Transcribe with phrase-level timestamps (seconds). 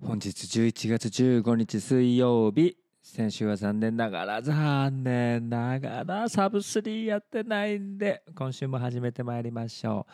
[0.00, 2.76] 本日11月15日水曜日。
[3.02, 10.12] 先週は残念ながら残念ながらサブ3やってないんで今週も始めてまいりましょう、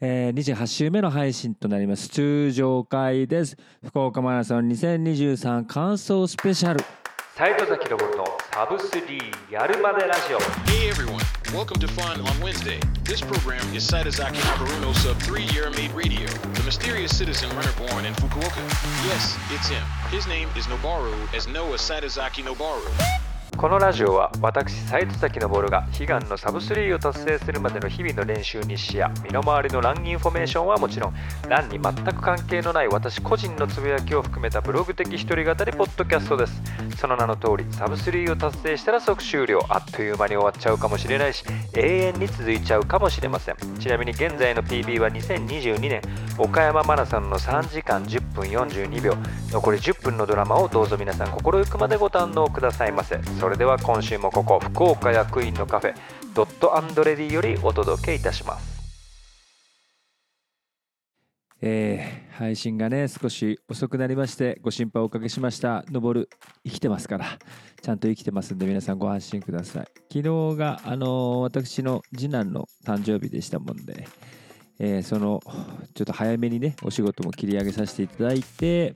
[0.00, 2.08] えー、28週目の配信となります。
[2.08, 3.56] 通常回です。
[3.84, 6.84] 福岡マラソン2023感想スペシャル。
[7.34, 8.25] 斉藤崎ロボの
[10.64, 11.22] Hey everyone,
[11.52, 12.80] welcome to Fun on Wednesday.
[13.04, 18.14] This program is Saitazaki Habaruno's sub three-year made radio, the mysterious citizen runner born in
[18.14, 18.66] Fukuoka.
[19.04, 19.82] Yes, it's him.
[20.08, 23.25] His name is Noboru, as known as Saitozaki Noboru.
[23.56, 31.14] このラジオは私西戸崎昇が悲願のサブ3を達成するまでの日々の練習日誌や身の回りのランインフォメーションはもちろん
[31.48, 36.62] ランに全く関係のない私個人のつぶやきを含めたブログ的一人語りポッドキャストです。
[36.98, 39.60] その名の通りサブ3を達成したら即終了。
[39.70, 41.42] あっという間に終わっちゃうかもしれないし
[41.74, 43.56] 永遠に続いちゃうかもしれません。
[43.78, 46.02] ちなみに現在の PB は2022年
[46.38, 49.14] 岡山マラソンの3時間10分42秒
[49.50, 53.16] 残り10分のドラマをどうぞ皆さん心ゆくまでご堪能くださいませ。
[53.46, 55.94] それでは今週もここ福岡役員のカフェ
[56.34, 58.76] ドットアンドレディよりお届けいたします。
[61.62, 65.84] えー、配信がね少し遅くなりましてご心配おかけしました。
[65.92, 66.28] 登る
[66.64, 67.38] 生きてますから。
[67.80, 69.86] ちゃんと生きてますんで皆さんご安心ください。
[70.12, 74.08] 昨日があのー、私の次男の誕生日でしたもんで。
[74.80, 75.40] えー、その
[75.94, 78.92] ちょっと早めにねお仕事も切り上げさせていただいて、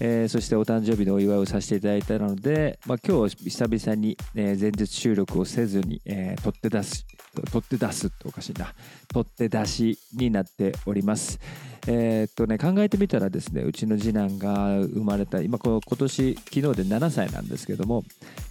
[0.00, 7.06] えー、そしてお誕生日のお祝いをさせていただいたので、まあ、今日久々に、えー、前日収録をせずに、えー、取って出す
[7.50, 8.74] 取って出すっておかしいな。
[9.08, 11.38] 取って出しになっております。
[11.86, 18.04] えー、っとね考えてみたらですねうちの次男が生まれた今今年昨日で7歳なんですけども、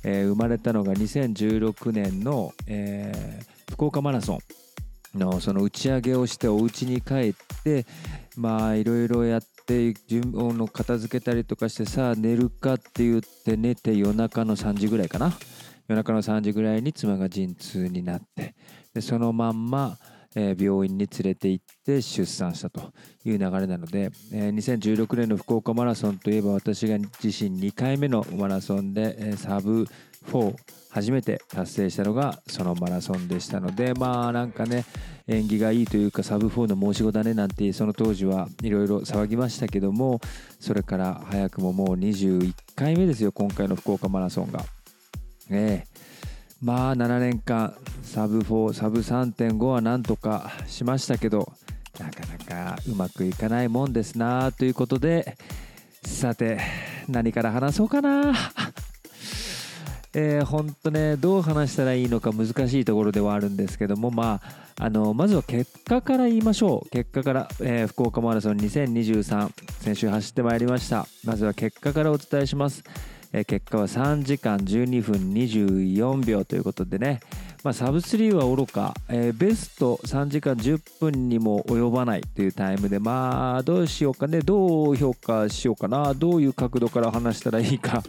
[0.04, 4.40] えー、生まれたのが2016年の、えー、福岡マラソ
[5.16, 7.86] ンのその打ち上げをしてお家に帰って
[8.36, 9.57] まあいろいろやって
[10.08, 15.34] 順の片付けたりとかしてさあ寝るかって言って寝て夜中の3時ぐらいかな。
[15.88, 18.56] 夜中の3時ぐらいに妻が陣痛になって
[18.94, 19.98] でそのまんま、
[20.36, 22.92] えー、病院に連れて行って出産したと
[23.24, 29.88] いう流れなので、えー、2016年の福岡マラソンといえば私が自身2回目のマラソンで、えー、サブ
[30.26, 30.56] 4
[30.98, 34.84] 初めて達成したのがそのマラソンでしたのでまあなんかね
[35.28, 40.20] 縁起がいいというかサブ4の申し子だねなんてその当時はいろいろ騒ぎましたけども
[40.60, 44.66] それから早くももう21回目ですよ今回の福岡マラソンが。
[45.52, 45.98] ええ
[46.64, 51.54] まあ7年間サブ4サブ3.5はなんとかしましたけど
[52.00, 55.38] なかなかうまくいかないもんですなということで
[56.04, 56.60] さて
[57.08, 58.34] 何から話そうかな
[60.20, 64.42] えー、ほんとね、どう話したらいいのか難しいところではあるんですけども、ま
[64.80, 66.90] あ、あのまずは結果から言いましょう。
[66.90, 69.52] 結果から、えー、福岡マラソン2023、
[69.84, 71.06] 先週走ってまいりました。
[71.24, 72.84] まずは結果からお伝えします。
[73.32, 77.20] えー、結果は3時間12分24秒ということでね、
[77.64, 88.02] まあ、サブ3はおろか、えー、ベスト3時間10分にも及ばないというタイムで、まあ、どうしようかね、どう評価しようかな、どういう角度から話したらいいか。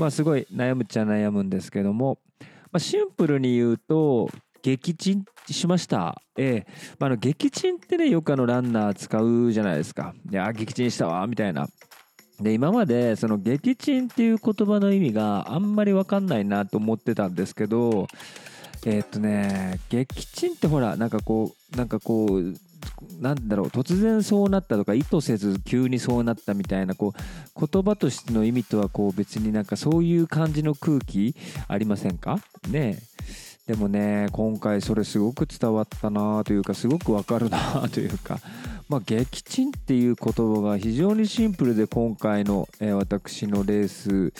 [0.00, 4.30] まあすごい悩むっちゃ悩むんですけども、まあ、シンプルに言うと
[4.62, 6.22] 撃沈しました。
[6.38, 10.14] ええまあ、の撃沈ってねよくあのランナー使うじゃないですか。
[10.30, 11.68] いや撃沈したわみたいな。
[12.40, 18.06] で今までその撃沈っていう言葉の意味があんまり分かんないなと思ってたんですけど
[18.86, 22.54] えー、っとね撃沈ってほらなんかこうなんかこう
[23.20, 31.34] なんだろう突然そうなったとか意図せず急にそうなったみたいなこう言葉としての意味とはこう別になんかそういう感じの空気
[31.68, 32.40] ありませんか？
[32.68, 32.98] ね
[33.66, 38.38] でもね今回それすごく伝わったなというかすごくわかるなというか。
[38.90, 44.32] まあ、撃沈っていう言葉が非常にシンプルで今回の、えー、私のレース、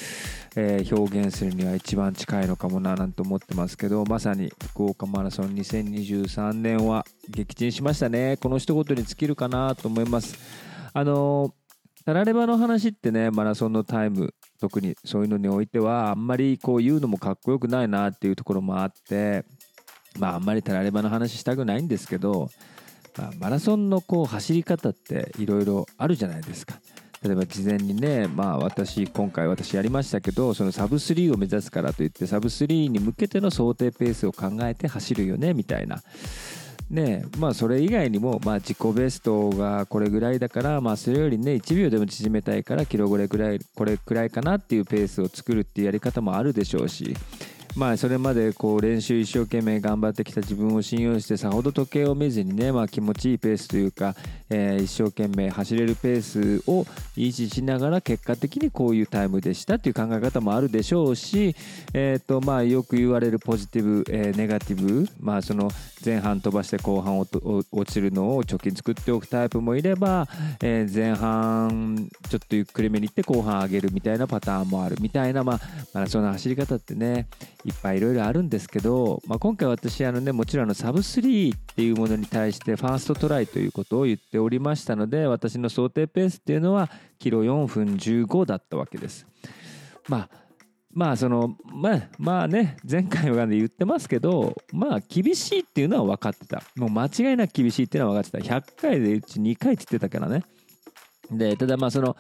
[0.57, 8.39] えー、表現するには一番近いのかもななんて思ってますけどまさに福岡マラソン2023年は撃沈しましたね。
[8.39, 10.37] この一言に尽きるかなと思います。
[10.93, 11.55] あの
[12.05, 19.45] タラレバの話ってねマラソンのタイム特にそういうのにおいてはあんまりこう言うのもかっこよくないなっていうところもあって
[20.19, 22.49] まああんまりタラレバの話したくないんですけど
[23.17, 26.81] まあ、マラソンのこう走り方っていろいろあるじゃないですか。
[27.23, 36.03] 例えば事前にね、まあ私、今回私やりましたけど、そのサブ3を目指すからといって、サブ3に向けての想定ペースを考えて走るよね、みたいな。
[36.89, 47.15] ねまあそれ以外にも、まあ自己ベストがこれぐらいだから、まあそれよりね、1秒でも縮めたいから、キロぐらい、これくらいかなっていうペースを作るっていうやり方もあるでしょうし、
[47.77, 54.15] まあそれまでこう練習一生懸命頑張ってきた自分を信用してさほど時計を見ずにね、まあ、気持ちいいペースというか、
[54.49, 56.83] えー、一生懸命走れるペースを
[57.17, 61.55] 維持しながら結果的にこういうタイムでしたっていう考え方もあるでしょうし、
[61.95, 65.71] えーとまあ、よく言われるポジティブ、えー、ネガティブ、まあ、その
[66.05, 70.27] 前半飛ばして後半落ちるのを貯金作っておくタイプもいれば、
[70.61, 75.61] えー、前半ちょっとゆっくりめにいって後半上げるみたいなパターンもあるみたいな、まあ、
[75.95, 77.29] マラソンの走り方ってね。
[77.65, 89.27] いっぱいいろいろあるんですけど、まあ、今回私あの、ね、もちろんあのサブ3っていうものに対してファーストトライということを言っておりましたので私の想定ペースっていうのはキロ4分15だったわけです。
[90.09, 90.41] まあ
[90.93, 96.63] まあそのまあまあね前回はね言ってますけどまあ厳しいっていうのは分かってた。
[96.77, 98.57] もう間違いなく厳しいっていうのは分かってた。
[98.57, 100.45] 100回でうち2回って言ってたからね。
[101.31, 102.17] でただまあその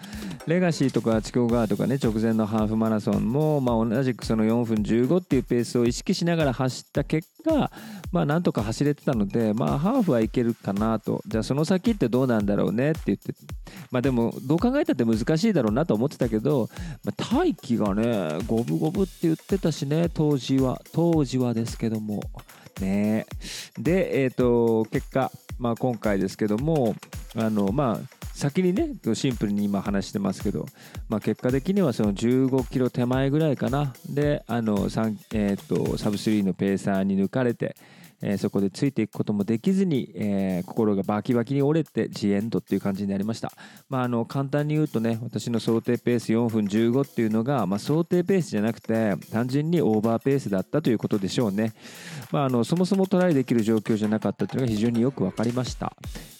[0.47, 7.71] レガシーとかチコガーとかね直前のハーフマラソンもま同じくその4分15っていうペースを意識しながら走った結果
[8.13, 11.23] まあなんとか走れてたのでまあハーフはいけるかなと。
[11.27, 13.35] じゃあその先ってどうなんだろうねって言って。
[13.91, 16.69] まあでもどう考えたって難しいだろうなと思ってたけど、
[17.05, 22.21] まあ、大気がね五分五分って言ってたしね当時は当時はですけども。
[22.81, 23.27] ね。
[23.79, 26.95] でえっ、と結果まあ今回ですけども
[27.37, 30.65] あのまあ先にねシンプルに今話してますけど、
[31.11, 33.93] まあ、結果的にはその15キロ手前ぐらいかな。
[34.09, 37.77] であの、えーと、サブ3のペーサーに抜かれて、
[38.23, 43.53] えー、そこでついていくこともできずに、えー、心がバキバキに折れてジエンドっていう感じになりました、
[43.89, 51.73] まあ、あの簡単に言うとね私の想定ペース4分15っていうのが、まあ、想定ペースじゃなくて単純にオーバーペースだったということでしょうね、
[52.31, 55.97] まあ、あのそもそもトライできる状況じゃなかったというのが非常によく分かりました。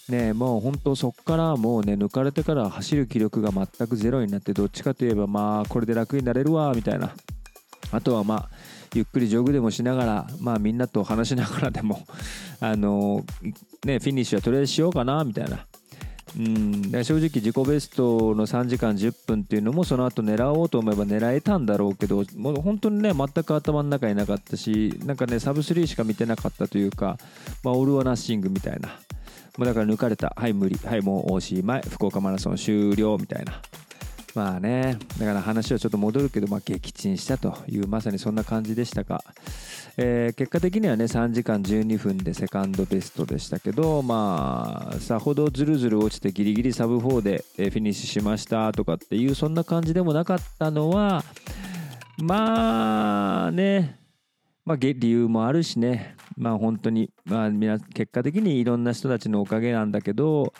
[0.09, 7.13] ねもう本当そこからもうね抜かれてから走る気力が全くゼロになってどっちかといえばまあこれで楽になれるわみたいな。
[7.91, 8.49] あとはまあ
[8.93, 12.05] ゆっくりジョグでもしながら、まあ、みんなと話しながらでも
[12.59, 13.25] あの
[13.85, 15.65] ね、フィニッシュはとりあえずしようかなみたいな。
[16.37, 27.17] うん、正直自己ベストの3時間10分っていうのもその後狙おうと思えば狙えたんだろうけどもう本当にね全く頭の中になかったしなんかねサブ3しか見てなかったというか、
[27.63, 28.97] まあ、オール・ワナッシングみたいな。
[29.57, 30.33] もうだから抜かれた。
[30.37, 30.77] はい無理。
[30.85, 33.61] はいもうおしまい福岡マラソン終了みたいな。
[34.35, 39.23] まあねだから話はちょっと戻るけど、まあ、撃沈したというまさにそんな感じでしたが、
[39.97, 51.23] えー、結果的にはね3時間12分でセカンドベストでしたけどまあさほどずるずる落ちてギリギリサブ4でフィニッシュしましたとかっていうそんな感じでもなかったのは
[52.17, 54.01] まあね
[54.63, 57.49] まあ、理由もあるしね、まあ、本当に、まあ、
[57.93, 60.53] 結果的にいろんな人たちのおかげなんだけど、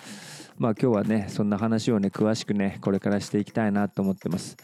[0.61, 4.57] まあ、今日はねそんな話をね詳しくねこれからしていきたいなと思ってます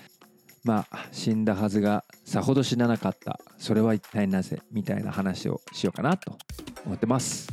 [0.63, 6.37] まあ死んだはずがさほど死ななかったそれは一体なぜみたいな話をしようかなと
[6.85, 7.47] 思ってます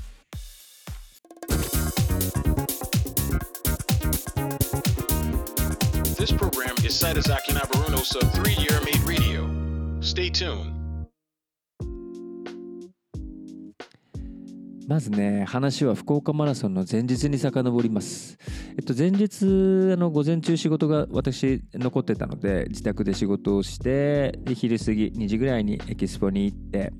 [6.19, 9.49] This program is Saitazaki Nabaruno sub 3-year made radio.
[10.01, 10.74] Stay tuned.
[14.87, 18.39] まずね話は福岡マラソンの前日に遡ります、
[18.77, 19.45] えっと、前日
[19.93, 26.93] あの午前中仕事が私残ってたので自宅で仕事をして昼過ぎ2時ぐらいにエキスポに行って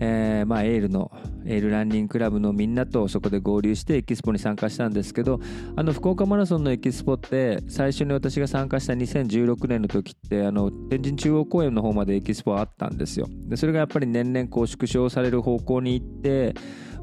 [0.00, 1.10] えー、まあ、エールの
[1.46, 5.40] エールランニングクラブのみんなとそこで合流してエキスポに参加したんですけど
[5.76, 13.26] あの福岡マラソンのエキスポって最初に私が参加した2016年の時ってあの天神中央公園の方までエキスポあったんですよ。
[13.48, 16.54] でそれがやっぱり年々こう縮小される方向に行って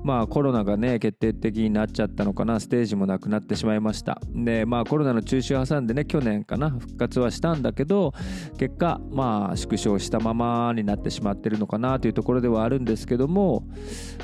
[0.03, 2.59] まあコロナがね決定的になっちゃったのかな。
[2.59, 4.19] ステージもなくなってしまいました。
[4.33, 6.69] でまあコロナの中止を挟んでね去年かな。
[6.69, 8.13] 復活はしたんだけど
[8.57, 13.63] 結果まあ縮小したままになってしまってるのかなというところではあるんですけども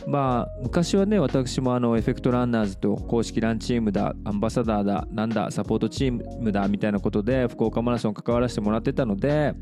[0.07, 9.53] まあ昔はね私もあのエフェクトランナーズと公式ランチームだアンバサダーだなんだサポートチームだみたいなことで福岡マラソン関わらせてもらってたので、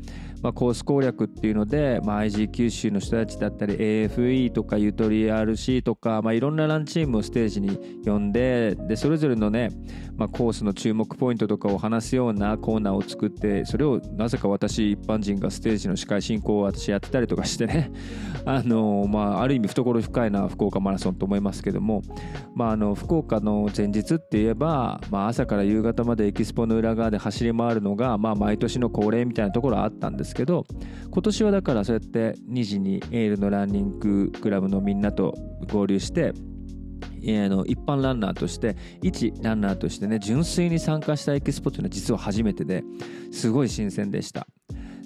[0.42, 9.70] まあ、コース攻略っていうので、まあ、IG 九州の人たちだったり AFE とかゆとり RC とかか、まあ、いろんなランチームをステージに呼んででそれぞれのね、
[10.16, 17.90] まあ、コースの注目ポイントとかを話すようなコーナーを作ってそれをなぜか私一般人がステージの司会進行を私やってたりとかしてね
[18.46, 22.02] あの、まあ、ある意味懐深いな福岡マラソンと思いますけども、
[22.54, 30.64] まあ、あの福岡の前日って言えば、まあ、朝から夕方までエキスポの裏側で走り回るのが、まあ、毎年の恒例みたいなところはあったんですけど
[31.10, 35.34] 今年はだからそうやって2時にエールのランニングクラブのみんなと
[35.70, 36.32] 合流して
[37.44, 42.84] あの一般ランナーとして一ランナーとしてね純粋に参加したエキスポというのは実は初めてで
[43.32, 44.46] すごい新鮮でした。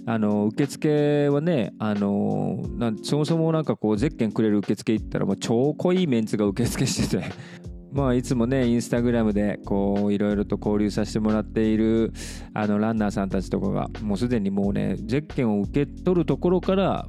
[0.07, 7.25] あの受付はねあのなんそもそもなんかこうゼッケンくれる受付行ったらもう超濃いメンツが受付してて
[7.93, 12.13] まあいつもねインスタグラムでこういろいろと交流させてもらっている
[12.55, 17.07] あのランナーさんたちとかがもうすでにもうねゼッケンを受け取るところから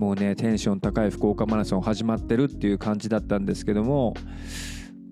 [0.00, 4.14] もうねテンション高い福岡マラソン始まってるっていう感じだったんですけども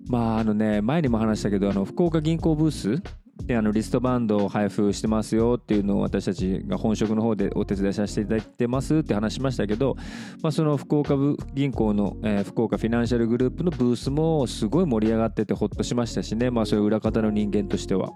[0.07, 3.03] まああのね前にも話したけどあの福岡銀行ブース
[3.45, 9.95] であのリストバンドを配布してますよっていうのを私たちが本職の方でお手伝いさせていただいてますって話しましたけど、
[10.41, 11.13] まあ、その福岡
[11.53, 18.09] 銀行の、えー、福岡フィナンシャルグループのブースもすごい盛り上がっててほっとしましたしね、まあ、そういう裏方の人間としては。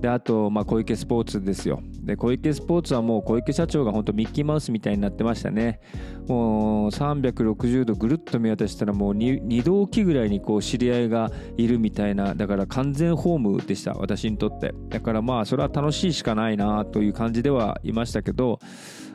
[0.00, 1.82] であと、まあ、小池スポーツですよ。
[2.02, 5.80] で小池スポーツはもう小池社長が本当ミッキーマウスみたいになってましたね。
[6.26, 14.74] もう360度ぐるっと見渡したらもう 2, 2度置きぐらいにこう知り合いがいるみたいなだから完全ホームでした私にとって。
[14.88, 18.58] だからまあそれは楽しいしかないなという感じではいましたけど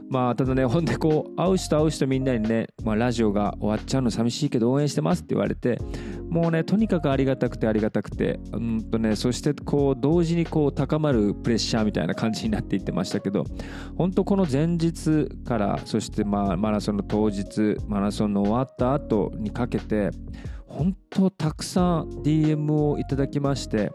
[0.10, 5.80] まあただねほんでこう会う人会う人みんなにね、まあ、ラジオが終わっちゃうの寂しいけど応援してますって言われて
[6.30, 13.46] もうねとにかくありがたくてありがたくてうんとねそしてこう同時にこう高まるプレッシャーみたいな感じになっていってましたけど
[13.98, 20.12] 本当この前日からそしてまあマラソンの当日マラソンの終わった後にかけて
[20.68, 23.92] 本当たくさん DM をいただきまして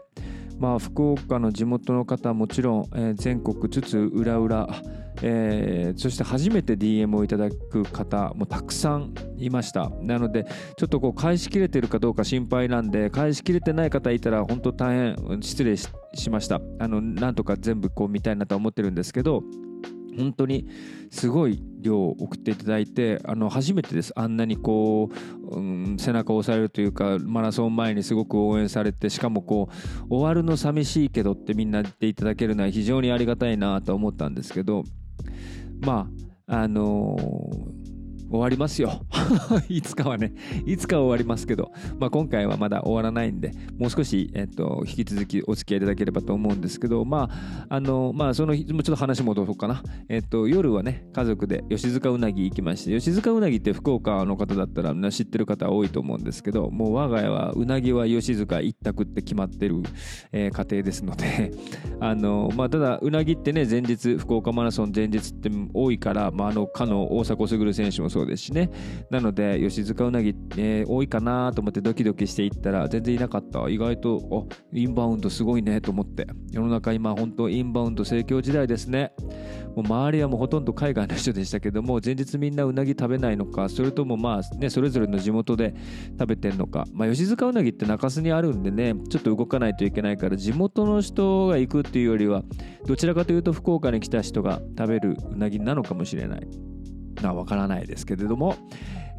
[0.57, 9.91] まあ福岡の地元の方はもちろん、えー、全国津々浦々えー、そして初めて DM をいただく方もたくさんいました。
[10.01, 10.45] なので
[10.77, 15.89] ちょっとこう返しきれてるかどうか心配なんで返しきれてない方いたら本当大変失礼し
[16.29, 16.59] ました。
[16.79, 19.43] あのなんとか全部こう見たいなと思ってるんですけど
[20.17, 20.67] 本当に
[21.09, 24.11] すごい量を送っていただいてあの初めてです。
[24.15, 25.09] あんなにこ
[25.51, 29.69] う、うん、背中を押されるというかマラソン前にすごく応援されてしかもこ
[30.05, 34.83] う終わるの寂しいけどってみんな言っていただけるのは非常にありがたいなと思ったんですけど
[35.81, 36.07] ま
[36.47, 37.80] ああのー
[38.31, 39.05] 終わりますよ。
[39.69, 40.33] いつかはね。
[40.65, 47.29] いつかは終わりますけど、まあ、今回はまだ終わらないんでもう少し、えっと、引き続きお付き合いいただければと思うんですけどま
[47.67, 49.83] ああのまあそのもうちょっと話戻そうかな。
[50.09, 59.83] えっと夜はね家族で吉塚うなぎ行きまして吉塚うなぎって福岡の方だったら知ってる方多いと思うんですけどもう我が家はうなぎは吉塚一択って決まってる、
[60.31, 61.51] えー、家庭ですので
[61.99, 68.69] あのまあただうなぎってね前日福岡マラソン前日って多いから、まあ、あのかの大迫傑選手もそうそうですしね。
[69.09, 73.67] なので吉塚うなぎ、えー、多いかなと思ってドキドキしていったら全然いなかった。
[73.67, 76.27] 意外とあインバウンドすごいねと思って。
[76.51, 79.11] 世の中今本当インバウンド盛況時代ですね。
[79.75, 85.73] もう周りはもうほとんど海外の人でしたけども前日みんなうなぎ食べないのかそれともまあねそれぞれの地元で
[86.19, 86.85] 食べてんのか。
[86.93, 92.43] まあ吉塚うなぎって中洲にあるんでねちょっと動かないといけないから地元の人が行くっていうよりは
[92.85, 96.70] どちらかというと福岡に来た人が食べるうなぎなのかもしれない。
[97.29, 98.55] はわからないですけれども、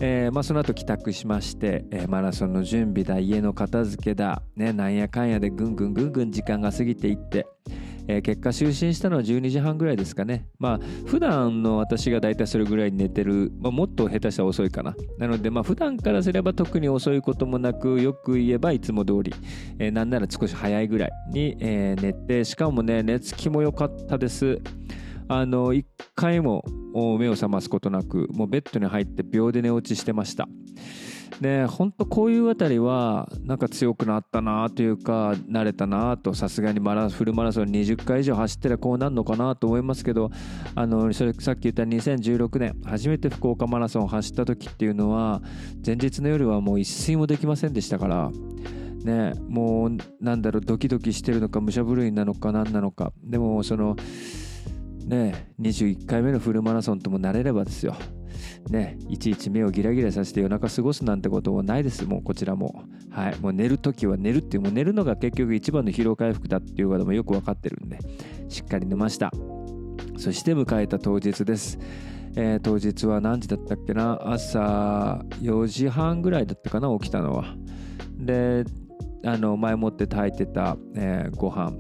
[0.00, 7.46] えーまあ、その後帰宅しまして、えー、マラソンの準備だ家の片付けだ、ね、なんやかんやでぐんぐんぐんぐん時間が過ぎていって、
[8.08, 10.48] えー、結果就寝したのは12時半ぐらいですかね。
[10.58, 14.94] まあ普段の私が大体それぐらい寝てる、まあ、もっと下手したら遅いかな。
[15.18, 19.32] なのでまあ普段からすれば特に遅いこともなくよく言えばいつも通り、
[19.78, 24.60] えー、なんなら少し早いぐらいに、えー、寝てしかもね寝つきも良かったです。
[25.28, 26.64] あの1回も
[27.18, 30.48] 目を覚ますことなくもうベッドに入って秒で寝落ちしてました。
[31.40, 40.30] で本当こういうあたりはなんか強くなったなというか慣れたなとさすがにマラフルマラソン20回以上走ったらこうなるのかなと思いますけど
[40.74, 45.42] あのそれさっき言った2016年初めて福岡マラソンを走った時っていうのは
[45.84, 48.30] 前日の夜はもう一睡もできませんでしたから
[49.02, 53.12] ねもうなんだろうドキドキしてるのか武者震いなのか何なのか。
[53.24, 53.96] でもその
[55.06, 57.94] ね、21回目のフルマラソンともなれればですよ。
[58.70, 62.84] ね、いちいち目をギラギラさせて夜中過ごすなんてこともないです、もうこちらも。
[63.10, 67.98] はい、もう寝るときは寝るっていう、もう寝るのが結局一番の疲労回復だっていうこともよく分かってるんで、
[68.48, 69.32] しっかり寝ました。
[70.16, 71.78] そして迎えた当日です。
[72.34, 74.18] えー、当日は何時だったっけな？
[74.24, 77.56] 朝4時半ぐらいだったかな起きたのは。
[78.16, 78.64] で、
[79.24, 81.72] あの前もって炊いてた、えー、ご飯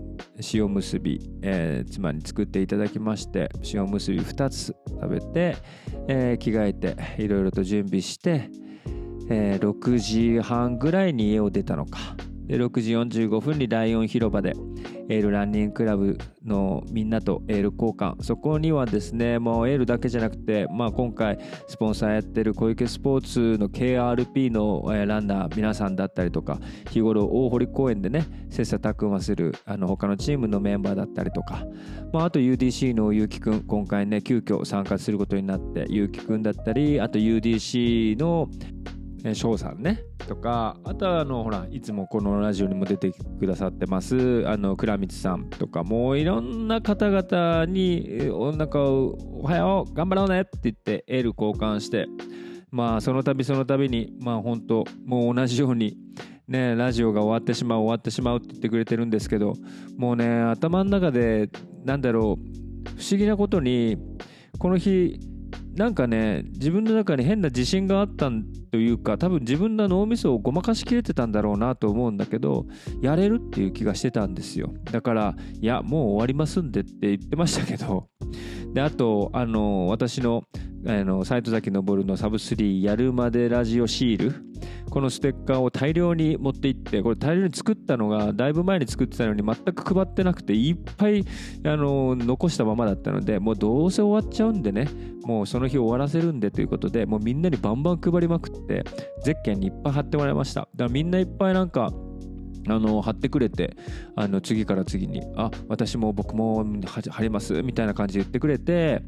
[0.52, 5.56] 塩むすび、えー、妻に作っていただきまして塩むすび2つ食べて、
[6.08, 8.48] えー、着替えていろいろと準備して、
[9.28, 12.16] えー、6時半ぐらいに家を出たのか。
[12.46, 14.52] で6時45分にライオン広場で、
[15.08, 18.22] エールランニングクラブのみんなとエール交換。
[18.22, 26.58] そこにはですねもうエールだけじゃなくて、まあ、今回スポンサーやってる小池スポーツの KRP のランナー皆さんだったりとか
[26.90, 31.64] 日頃大堀公園でね切磋琢磨するあの他のチームのメンバーだったりとか、
[32.12, 38.48] まあ、あと UDC の結城くん今回ね急遽参加することになって結城くんだったりあと UDC の
[39.34, 40.02] 翔さんね。
[40.26, 52.06] とかあとはあのほらいつもこのラジオにも出てくださってますあの倉光さんとかもういろんな方々におなんかおはよう頑張ろうねって言ってエール交換して
[52.70, 55.96] まあその度その度にまあ本当もう同じように
[56.48, 59.54] ねラジオが終わってしまう終わってしまうって言ってくれてるんですけど
[59.96, 61.50] もうね頭の中で
[61.84, 63.98] なんだろう不思議なことに
[64.58, 65.18] この日
[65.74, 68.30] なんかね自分の中に変な自信があった
[68.70, 72.66] というか多分自分の脳みそをごまかしきれてたんだろうなと思うんだけど
[73.00, 74.72] やれるっていう気がしてたんですよ。
[74.90, 78.08] だからいやもう終わりますんでって言ってましたけど。
[78.72, 80.44] であとあの私の
[80.86, 84.34] あの斎藤崎昇のサブスリーやるまでラジオシール。
[84.92, 91.24] このステッカーを大量に持っていってこれ大量に作ったのがだいぶ前に作ってたのに全く配ってなくていっぱい
[91.64, 94.88] あの残したままだったのでもうどうせ終わっちゃうんでね
[95.22, 98.84] もうその日終わらせるんでということでもうみんなにバンバン配りまくって
[99.24, 100.60] ゼッケンにいっぱい貼ってもらいました。
[100.60, 101.90] だからみんないっぱいなんか
[102.68, 103.76] あの貼ってくれて
[104.16, 109.02] あの次から次に「あ私も僕も貼ります」みたいな感じで言ってくれて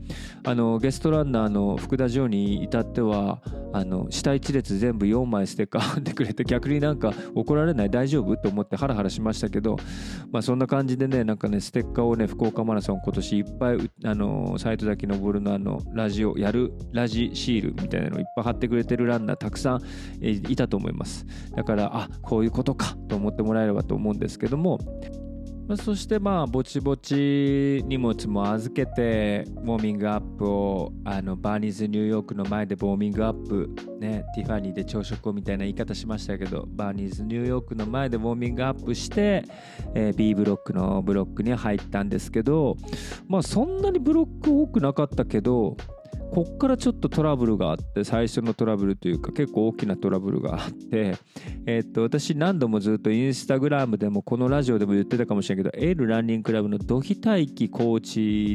[0.45, 3.41] あのゲストランナーの福田城に至っては
[3.73, 9.77] あの下一列全部4枚ステッカー貼ってくれて逆になんか怒られない大丈夫と思ってハラハラしましたけど、
[10.31, 19.81] まあ、そんな感じでねなんかねステッカーをね福岡マラソン今年いっぱいあの斎藤崎昇のあのラジオやるラジシールみたいなのをいっぱい貼ってくれてるランナーたくさん
[20.21, 21.27] いたと思います。
[21.57, 24.79] だからあこういうことかと思ってもらえればと思うんですけども
[25.67, 39.45] まあ、そしてまあぼちぼち荷物も預けてウォーミングアップをあのバーニーズニューヨークの前でウォーミングアップねティファニーで朝食をみたいな言い方しましたけどバーニーズニューヨークの前でウォーミングアップして、
[39.95, 42.77] えー、B ブロックのブロックに入ったんですけど
[43.27, 45.79] まあそんなにブロック多くなかったけど
[46.33, 51.17] こっからちょっとトラブルがあって最初のトラブルというか結構大きなトラブルがあって、
[51.67, 58.01] え、っと私何度もずっとインスタグラムでもこのラジオでも言ってたかもしれないけどエールランニングクラブのドヒ大輝コー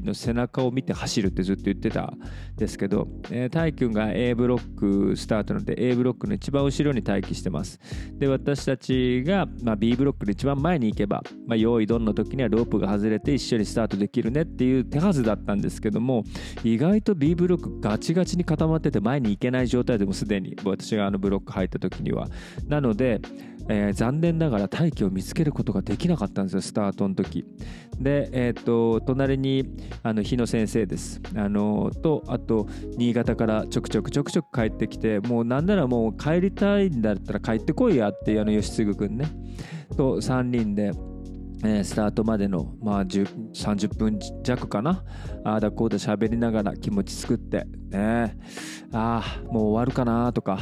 [0.02, 2.20] チの背中を見て走るってずっと言ってたん
[2.58, 7.80] ですけど、えー、大輝が A ブロックスタートなので A ブロックの一番後ろに待機してます。
[8.18, 16.24] で私たちが、まあ、B ブロックの一番前に行けば、まあ、用意ドンの時にはロープが外れて一緒にスタートできるねっていう手はずだったんですけども
[16.64, 22.28] 意外と B ブロックガチガチに固まってて前に行けない状態でもすでに私があのブロック入った時には。
[22.68, 23.22] なので、
[23.70, 27.46] えー、残念ながら大気を見つけることができなかったんですよスタートの時。
[28.00, 29.66] でえっ、と隣に
[30.04, 31.22] あの日野先生です。
[31.36, 32.68] あのとあと
[32.98, 39.26] 新潟からちょくちょくちょくちょく帰ってきてもうなんならもう帰りたいんだったら帰ってこいやってあの吉次君ね。
[39.98, 40.92] と3人で
[41.64, 45.04] えー、スタートまでの、まあ、30分弱かな。
[45.44, 47.66] ああだこうだ喋りながら気持ち作って。
[47.90, 48.38] ね。
[48.94, 50.60] ああもう終わるかなとか。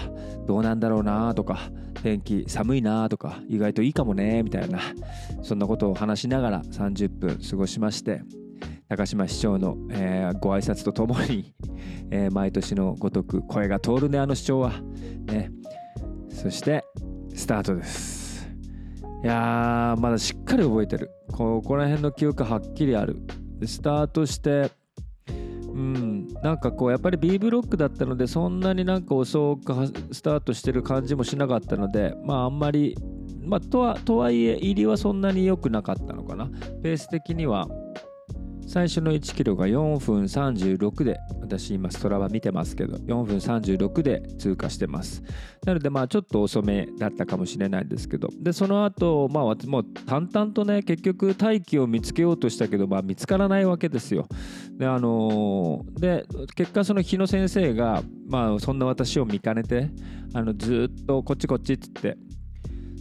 [0.48, 1.60] どうなんだろうなとか。
[2.02, 3.40] 天気寒いなとか。
[3.48, 4.80] 意外といいかもねみたいな。
[5.44, 8.22] そんなことを話しながら30分過ごしまして。
[8.90, 11.54] 高島市長の、えー、ご挨拶とともに、
[12.10, 14.72] えー、毎年のごとく声が通るねあの市長は。
[15.26, 15.52] ね。
[16.30, 16.86] そして
[17.36, 18.17] スタートです。
[19.24, 21.12] いやーまだしっかり覚えてる。
[21.32, 23.18] ここら辺の記憶はっきりある。
[23.66, 24.72] スタートして
[25.28, 29.74] うんなんかこうやっぱり B ブロックだったのでそんなになんか遅く
[30.12, 32.96] スタートしてる感じもしなかったのでまああんまり
[33.44, 36.48] まあとはとはいえ入りはそんなに良くなかったのかな。
[36.84, 37.68] ペース的には。
[38.68, 45.24] 最初の1キロが4分36で私今ストラバ見てますけど4分36で通過してます。
[45.66, 54.28] なのでまあちょっと遅めだったかもしれないですけどでその後まあ私もう淡々とね結局大気を見つけようとしたけどまあ見つからないわけですよ。
[54.78, 56.26] であのー、で
[56.56, 59.90] 結果その日野先生がまあそんな私を見かねて
[60.34, 62.18] あのずっとこっちこっちっつって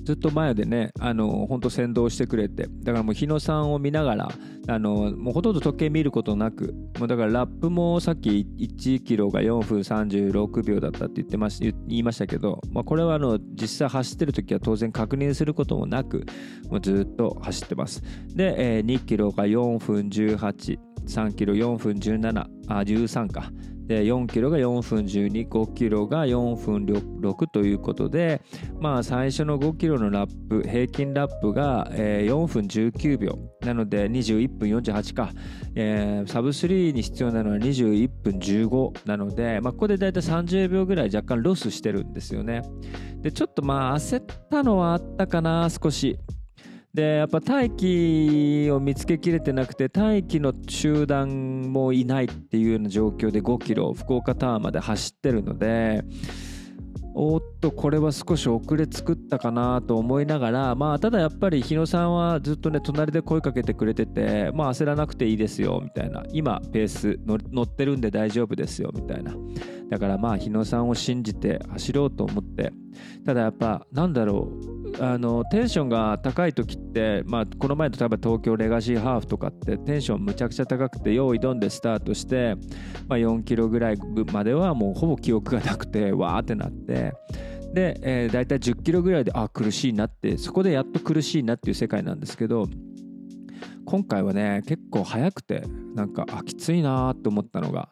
[0.06, 4.28] ずっと前でね、あの本当先導してくれて、だからもう日野さんを見ながら、
[4.68, 16.24] あのもうほとんど時計見ることなく、もうだからラップもさっき1キロが4分36秒だったって言ってまし言いましたけど、まあ、これはあの実際走ってる時は当然確認することもなく、
[16.70, 18.00] もうずっと走ってます。
[18.28, 23.50] で、えー、2キロが4分18、3キロ4分17、あ、13か。
[23.86, 28.42] で4キロが4分125キロが4分6ということで
[28.80, 33.38] まあ最初の5キロのラップ平均ラップが、えー、4分19秒。
[33.62, 35.30] なので21分48か、
[35.74, 42.62] えー、サブ3に必要なのは21分15なので、まあ、ここでだいたい30秒ぐらい若干ロスしてるんですよね。
[43.22, 46.18] でちょっとまあ焦ったのはあったかな少し。
[46.96, 56.02] でやっぱ待機を見つけきれてなくて待機の集団もいないっていうような状況で5キロ福岡タワーまで走ってるので
[57.14, 66.24] おっとこれは少し遅れ作ったかなと思いながらまあただやっぱり日野さんはずっとね隣で声かけてくれててまあ焦らなくていいですよみたいな。
[66.32, 69.34] 今ペース乗ってるんで大丈夫ですよみたいな。
[69.90, 72.72] だからまあ日野さんを信じて走ろうと思って。
[73.24, 74.50] ただやっぱなんだろ
[74.82, 74.85] う。
[75.00, 82.54] あのテンションが高い時って、まあ、この前例えば東京レガシーハーフとかってテンションむちゃくちゃ高くて用意どんでスタートして、
[83.08, 83.96] まあ、4キロぐらい
[84.32, 87.12] まではもうほぼ記憶がなくてわーってなって
[87.74, 92.66] で、えー、大体10キロぐらいであ苦しいなってそこでやっと苦しいなっていう世界なんですけど
[93.84, 95.62] 今回はね結構早くて
[95.94, 97.90] なんかあきついなーって思ったのが。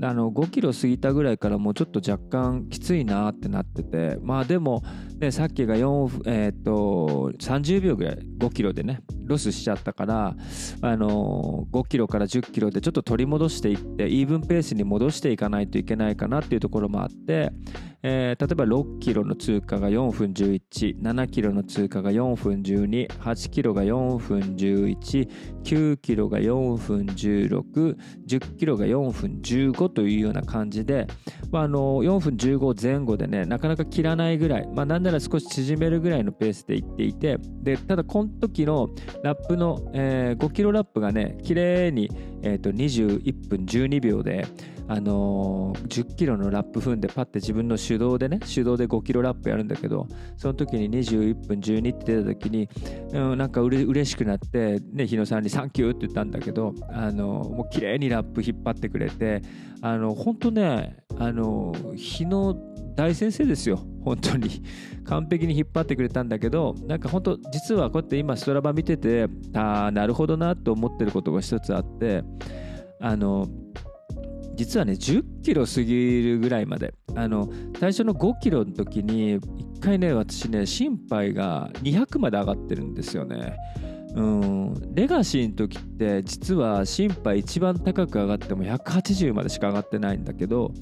[0.00, 4.82] あの5キロ過ぎたぐらいからもうちょっと若干きついなってなっててまあでも、
[5.18, 10.34] ね、さっきが4、えー、と30秒ぐらい5キロでねロスしちゃったから
[10.80, 17.52] あの5キロから10キロでちょっと取り戻していってイーブンペースに戻していかないといけないかなっていうところもあって
[18.04, 25.28] えー、例えば6キロの通過が4分11、7キロの通過が4分12、8キロが4分11、
[25.62, 31.06] 9キロが4分16、10キロが4分15というような感じで、
[31.52, 38.88] まあ、あの4分15前後でね、なかなか切らないぐらい、まあ、なんなら少し縮めるぐらいのペースでいっていて、でただこの時の
[39.22, 42.10] ラップの、えー、5キロラップがね、綺麗に、
[42.42, 44.46] えー、と21分12秒で、
[44.92, 52.68] あのー、10キロのラップ踏んでパッて自分の手動でね手動で5キロラップやるんだけどその時に21分12って出た時に、
[53.12, 59.40] うん、なんかうれ嬉しくなってね日野さんに「サンキュー」って言ったんだけど、あのー、もう綺麗にラップ引っ張ってくれて
[59.80, 62.54] あの本当ねあの日野
[62.94, 63.80] 大先生ですよ。
[64.04, 64.62] 本当に。
[65.04, 72.22] 完璧に引っ張ってくれたんだけどなんか本当実はこうやって今ストラバ見ててああなるほどなと思ってることが一つあって
[73.00, 73.48] あの
[74.62, 76.94] 実はね10キロ過ぎるぐらいまで。
[77.14, 77.48] あの
[77.78, 83.56] 最初の5キロの時に1回ね私ね心肺が200まで上がってるんですよね。
[84.14, 84.94] うん。
[84.94, 90.72] レガシーの時って実は心肺一番高く上がっても180までしか上がってないんだけど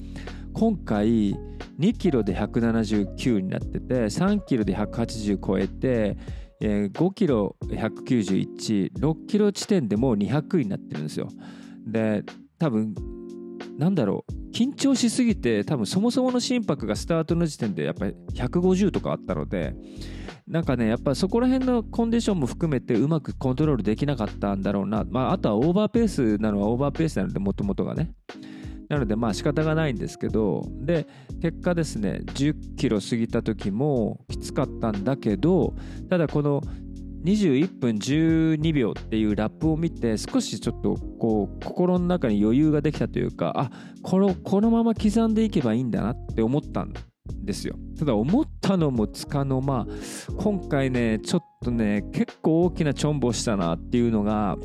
[0.53, 1.33] 今回
[1.79, 6.17] 2キロで179になってて3キロで180超えて
[6.61, 11.29] 5キロ1916キロ地点でもう200になってるんですよ。
[11.87, 12.23] で
[12.59, 12.93] 多分
[13.81, 19.73] なんだろう緊張しすぎて多分そもそもの心拍がスタートの時点でやっぱり150とかあったので
[20.47, 28.11] なんかねやっぱそこら辺のコンディションも含めてうまくコントロールできなかったんだろうな、まあ、あとはオーバーペースなのはオーバーペースなのでもともとがね。
[28.87, 31.07] なのでまあ仕方がないんですけどで
[31.41, 35.73] 結果ですね10キロ過ぎた時もきつかったんだけど
[36.09, 36.61] ただこの
[37.23, 46.93] 21分12秒っていうラップを見て少しちょっとこう心の中に余裕ができたというかあこのこのまま刻んでいけばいいんだなって思ったん
[47.43, 47.75] ですよ。
[47.97, 49.85] ただ思ったのもつかの間
[50.37, 54.57] 今回ねちょっとね結構大きなチョンボしたなっていうのが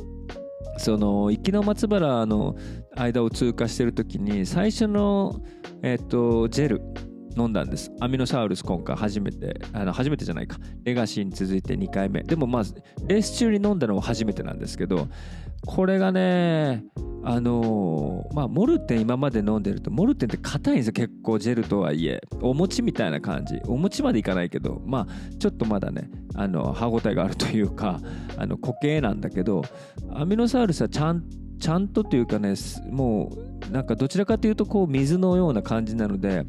[0.79, 2.57] その行きの松原の
[2.97, 5.41] 間を通過してる時に最初の
[5.83, 6.83] えっ、とジェル
[7.37, 7.93] 飲んだんです。
[8.01, 10.59] アミノサウルス今回初めてあの初めてじゃないか。
[10.85, 12.23] レガシーに続いて2回目。
[12.23, 12.63] でもまあ
[13.07, 15.09] レース中に飲んだのは初めてなんですけど
[15.67, 16.85] これがね
[17.23, 20.93] あのー、まあモルテン今まで飲んでるとモルテンって硬いんですよ。
[20.93, 22.21] 結構ジェルとはいえ。
[22.41, 23.57] お餅みたいな感じ。
[23.67, 28.01] お餅までいかないけどまあちょっとまだねあの歯ごたえがあるというか
[28.37, 29.63] あの固形なんだけど
[30.13, 31.25] アミノサウルスはちゃん
[31.59, 32.55] ちゃんとというかね
[32.91, 33.33] も
[33.69, 36.45] うなんかどちらかというとこう水のような感じなので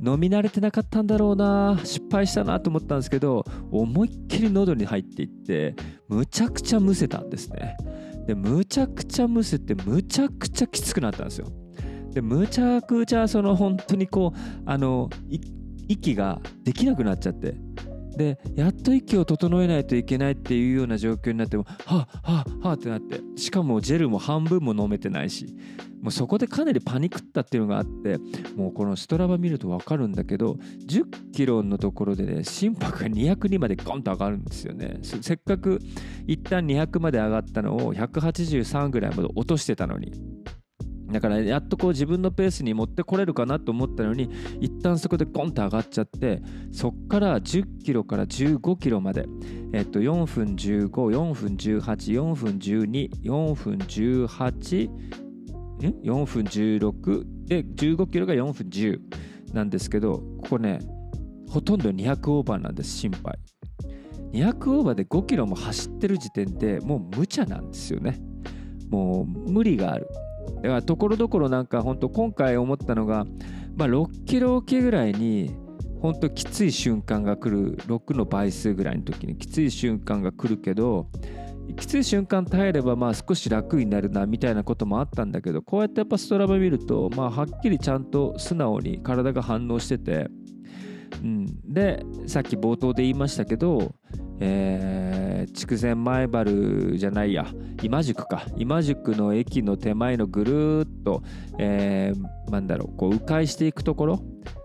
[0.00, 5.74] 飲み慣れてなかったんだろうな失敗したなと思ったんですけど思いっきり喉に入っていって
[6.08, 7.76] むちゃくちゃむせたんですね。
[8.26, 11.46] でむちゃくちゃむせてむちゃくちゃきつくなったんですよ。
[12.12, 15.08] でむちゃくちゃその本当にこうあの
[15.88, 17.56] 息ができなくなっちゃって
[18.18, 25.46] でやっと息を整えないといけないっていうような状況になってもはあはあはあってなってしかもジェルも半分も飲めてないし
[26.02, 28.18] もうそこでかなりパニクったっていうのがあって
[28.56, 34.98] もうこのストラバ見ると分かるんだけど10キロのところでね心拍が202までゴンと上がるんですよね。
[35.02, 35.80] せっかく
[36.26, 40.12] 一旦200まで上がったのを183ぐらいまで落としてたのに。
[41.10, 49.26] だからやっとこう自分のペースに持ってこれるかなと思ったのに一旦そこでゴンと上がっちゃってそっから10キロから15キロまで、
[49.72, 54.90] えっと、4分154分184分124分18
[55.80, 59.00] 4分16で15キロが4分10
[59.54, 60.80] なんですけどここね
[61.48, 63.38] ほとんど200オーバーなんです心配。
[64.32, 68.20] 200オーバーで5キロも走ってる時点でもう無茶なんですよね。
[68.90, 70.06] もう無理がある。
[70.56, 73.26] だからところどころなんか本当今回思ったのが、
[73.76, 75.54] まあ、6キロ沖ぐらいに
[76.00, 81.08] 本当きつい瞬間が来る6の倍数ぐらいの時にきつい瞬間が来るけど
[81.76, 90.28] きつい瞬間耐えればまあ少し楽になるなみたいなこともあったんだけどこうやってやっぱストラバ見るとまあはっきりちゃんと素直に体が反応してて、
[91.22, 93.92] うん、でさっき冒頭で言いましたけど
[94.40, 96.50] えー、筑前前原
[96.96, 97.46] じゃないや。
[97.82, 98.44] 今宿か。
[98.56, 101.22] 今宿の駅の手前のぐるっと、
[101.58, 102.96] えー、なんだろう。
[102.96, 104.22] こう迂回していくところ。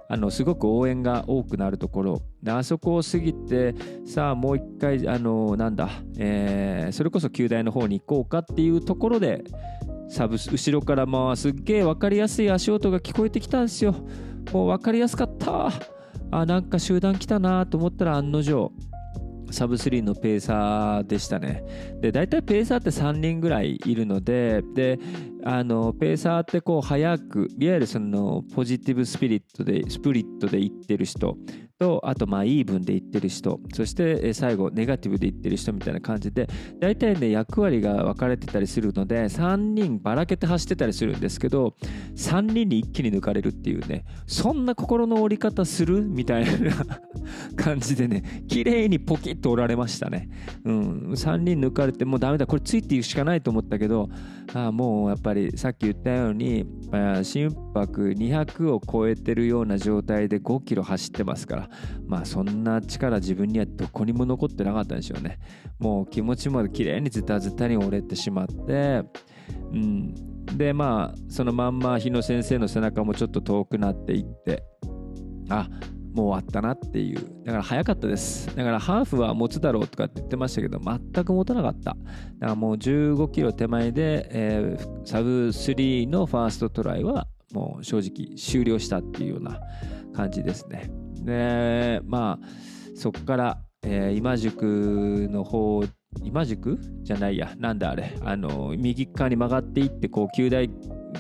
[0.10, 2.22] あのすごく応援が多くなるところ。
[2.48, 3.74] あそこを過ぎて
[4.06, 9.44] さあもう一回あのなんだ、えー、それこそ旧大の方に行こうかっていうところで
[10.10, 13.96] サブ後ろからまあすっげえ分かりやすい足音が聞こえてきたんですよ。
[14.52, 15.72] もう分かりやすかった。
[16.30, 18.72] あなんか集団来たなと思ったら案の定。
[19.54, 21.64] サブ3のペーサーでしたね。
[22.02, 25.00] で、大体ペーサーって3人ぐらいいるので、で、
[25.44, 31.38] あの、ペーサーってこう早く、いわゆるそのポジティブスピリットで、スプリットでいってる人
[31.84, 36.48] と、あとまあイーブンでいってる人、そして最後ネガティブでいってる人みたいな感じで、
[36.80, 41.76] 大体ね、役割が分かれてたりするので、3人ばらけて走ってたりするんですけど、
[42.16, 46.72] 3人に一気に抜かれるっていうね、そんな心の折り方するみたいな
[47.62, 50.30] 感じでね、綺麗にポキッと折られましたね。
[50.64, 54.08] うん、3人抜かれてもうダメだ、これついていくしかないと思ったけど、
[54.54, 56.66] あもうやっぱりさっき言ったように、
[57.24, 61.70] 心拍200を超えてるような状態で5キロ走ってますから、
[62.06, 65.40] まあそんな力自分にはどこにも残ってなかったんでしょうね。
[65.80, 69.04] もう気持ちまで綺麗にズタズタに折れてしまって、
[69.72, 70.14] うん、
[70.58, 74.64] でまあそのまんま日野先生の背中もちょっと遠くなっていって
[75.50, 75.68] あ
[76.14, 77.44] もう終わったなっていう。
[77.44, 78.56] だから早かったです。
[78.56, 81.80] だからハーフは持つだろうとかって言ってましたけど、全く持たなかった。
[81.80, 81.98] だか
[82.40, 89.60] らもう15キロ手前で、えー、サブ3のファーストトライはもう正直終了したっていうような
[90.14, 90.92] 感じですね。
[91.24, 92.48] で、まあ、
[92.96, 95.84] そこから、えー、今宿の方、
[96.24, 96.80] 今宿？
[97.04, 100.70] じゃないや、なんだあれ、あの、右側に曲がっていって、こう、旧大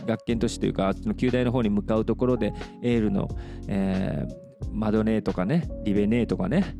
[0.05, 3.27] 学研都市というか、あの旧大の方に向かうところで、エールの、
[3.67, 6.77] えー、マドネーとかねリベネーとかね。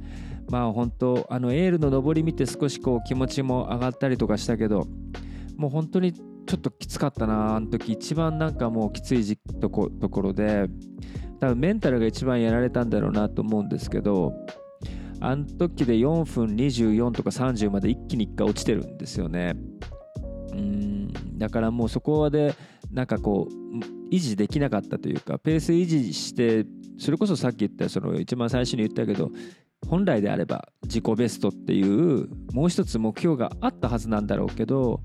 [0.49, 4.88] まあ本当あのエールの上り見て少しこう気持ちも上がったりとかしたけど
[5.55, 7.93] もう本当にちょっときつかったなあの時。
[7.93, 10.67] 一番なんかもうきついとこところで
[11.43, 14.34] 多分メンタルが一番やられたんだろうなと思うんですけど
[15.19, 19.53] あの時で4分24とか30まで一気に1回落ちてるんですよね。
[20.53, 22.53] うんだからもうそこで
[22.93, 26.65] なんかこう維持できなかったというかペース維持して
[26.97, 29.29] それこそさっき言ったその一番最初に言ったけど
[29.89, 35.01] 本来であれば自己ベストっていうもう一つ目標があったはずなんだろうけど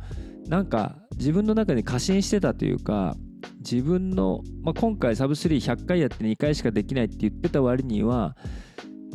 [0.47, 3.17] なんか自分の中に過信してたというか
[3.59, 8.37] 自分の、まあ、今回サブ3100回やって2回しかできないって言ってた割には、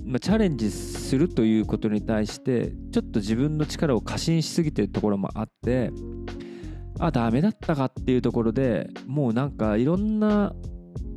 [0.06, 5.92] まあ、チャレンジするということに対してちょっと自分の力を過信しすぎてるところもあって
[7.00, 10.54] あダメだったかっていうところでもうなんかいろんな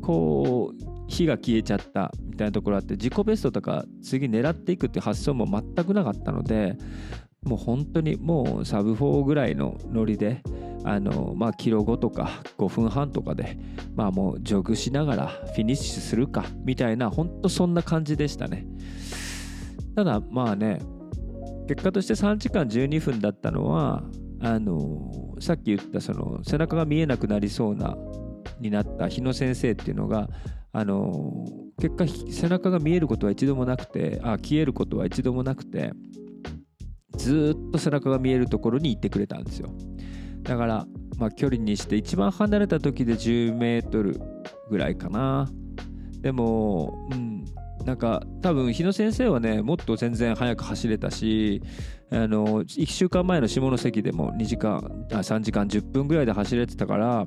[0.02, 6.76] こう火が消えちゃったみたいなところあって自己ベストとか次狙っていくっていう発想も全くなかったので
[7.46, 10.42] もう本当にもうサブ4ぐらいのノリで
[10.84, 13.58] あのまあキロ5とか5分半とかで
[13.94, 18.66] まあもうジョグしながらフィニッシュするかみたいな本当そんな感じでしたね。
[19.94, 20.80] ただまあね
[21.68, 24.04] 結果として3時間12分だったのは
[24.40, 27.96] あのさっき言ったその背中が見えなくなりそうな
[28.60, 30.28] になった日野先生っていうのが
[30.72, 31.44] あの
[31.80, 35.92] 結果背中が見えることは一度もなくてあ消えることは一度もなくて
[37.16, 39.70] ずっと背中が見えるところに行ってくれたんですよ。
[40.42, 40.86] だから、
[41.18, 44.20] まあ、距離にして一番離れた時で10メートル
[44.70, 45.48] ぐらいかな。
[46.20, 47.44] でも、うん、
[47.84, 51.62] なんか多分日野先生はねもっと全然速く走れたし
[52.10, 57.26] あの1週間前の下関でも2時間あ3時間10分ぐらいで走れてたから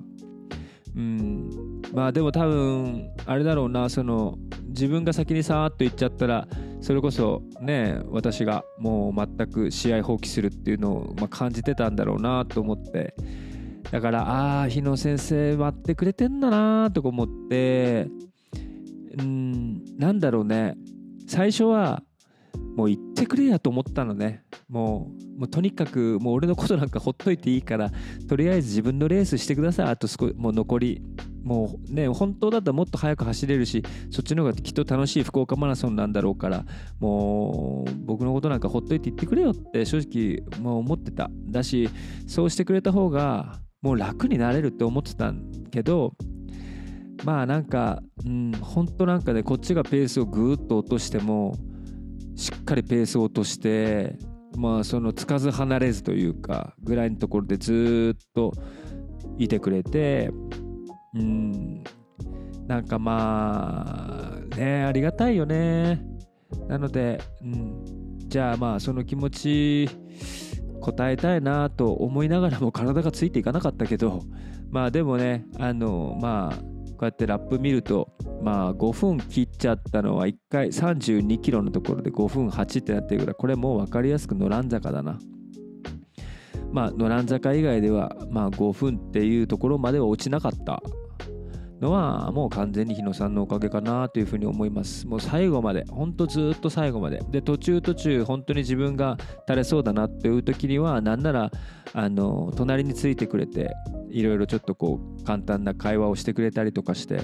[0.96, 1.50] うん
[1.94, 6.48] まあでも多分あれだろうなその自分が先にさーっと行っちゃったら
[6.82, 13.16] それこそね私がもう全く試合放棄するっていうのを、まあ、感じてたんだろうなと思って。
[13.92, 18.08] だからああ日野先生待ってくれてんだなとか思って
[19.18, 20.76] うんなんだろうね。
[21.28, 22.04] 最初は
[22.76, 24.44] もう言ってくれやと思ったのね。
[24.68, 27.92] もうもうとにかくもう俺のことなんかほっといていいから
[28.28, 29.88] とりあえず自分のレースしてください。
[29.88, 31.02] あと少もう残り
[31.50, 36.64] もうね本当だったらもっと速く走れるしそっちの方がきっと楽しい福岡マラソンなんだろうから
[37.00, 41.32] もう僕のことなんかほっといて言ってくれよって正直もう思ってた。
[41.48, 41.90] だし
[42.28, 46.14] そうしてくれた方がもう楽になれるって思ってたんけど
[47.24, 51.56] まあなんか、うん、本当なんかねこっちがペースをぐーっと落としても
[52.36, 54.20] しっかりペースを落として
[54.56, 58.54] まあそのつかず離れずというかぐらいのところでずっと
[59.40, 60.30] いてくれて
[61.16, 61.84] うん。
[62.68, 63.86] なんかま
[64.52, 66.02] あねありがたいよね。
[66.68, 67.84] なので、うん、
[68.28, 69.90] じゃあまあその気持ち
[70.82, 74.22] 答えたいなと思いながらも体がついていかなかったけど
[74.70, 78.10] まあでもねあのまあこうやってラップ見ると
[78.44, 85.20] まあ5分切っちゃったのは1回32キロのところで5分8ってなってるからこれもう分かりやすく野良坂だな。
[86.72, 90.82] まあ野良坂以外ではまあ5分っていうところまでは落ちなかった。
[91.82, 95.08] のはもう完全に日野さんのおかげかなというふうに思います。
[95.08, 97.22] もう最後までほんとずっと最後まで。
[97.30, 101.52] で途中途中本当に自分が垂れそうだなっていう時にはなんなら
[101.94, 103.74] あの隣についてくれて
[104.10, 107.22] いろいろちょっとこう簡単な会話をしてくれたりとかして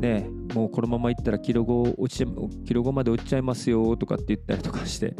[0.00, 2.26] ねもうこのままいったらキロ5落ち
[2.66, 5.14] キロ5まで落ちちゃいますよとかって言ったりとかして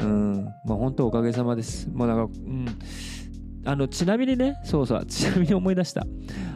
[0.00, 0.44] うん。
[0.66, 1.88] まあ本当おかげさまです。
[1.88, 2.66] もうなんかうん。
[3.66, 6.06] あのちなみにねそうそうちなみに思い出した。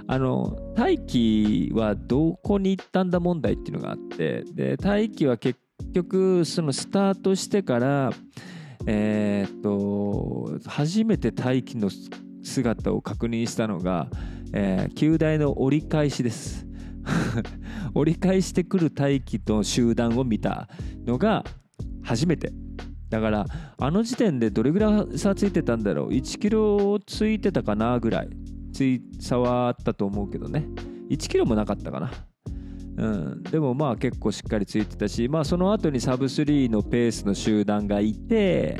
[0.07, 5.59] あの大気はどこに行ったんだ問題っていうのがあってで大気は結
[5.94, 8.11] 局そのスタートしてから
[8.87, 11.90] えー、っと初めて大気の
[12.42, 14.09] 姿を確認したのが、
[14.53, 16.66] えー、旧大の折り返しです。
[17.94, 20.68] 折り返してくる大気と集団を見た
[21.07, 21.44] のが
[22.03, 22.53] 初めて。
[23.11, 23.47] だから
[23.79, 28.29] あの時点でどれぐらい差ついてたんだろう？1キロついてたかなぐらい。
[28.73, 30.66] つい差はあったと思うけどね。
[31.11, 32.11] 1キロもなかったかな。
[32.99, 38.79] うん、でもまあ結構しっかりついてたし、まあ、その後にサブ3のペースの集団がいて、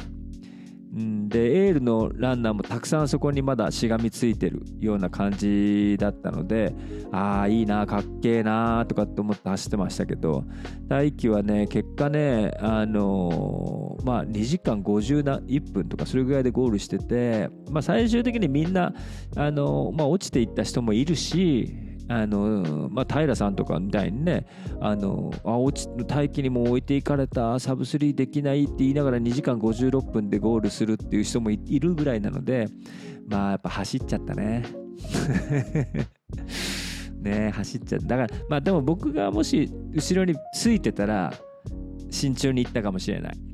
[1.29, 6.75] でエールのランナーもたくさんそこにまだしがみついてるような感じだったので
[7.13, 10.45] ああいいなかっけえなーとかって思って走ってましたけど
[10.89, 18.93] 大輝はね結果ねあのー、まあ2時間51分とかそれぐらいでゴールしてて、まあ、最終的にみんな
[19.37, 24.47] あのー、まあ、落ちていった人もいるしあのまあ、平さんとかみたいにね
[24.81, 32.67] あのあ落ち待機にも置いていかれたサブスリーできないって言いながら2時間56分でゴールするっていう人もいるぐらいなので
[33.29, 34.65] まあやっぱ走っちゃったね。
[37.21, 41.35] ね走っちゃっただからまあでも僕がもし後ろについてたら
[42.11, 43.48] 慎重に行ったかもしれない。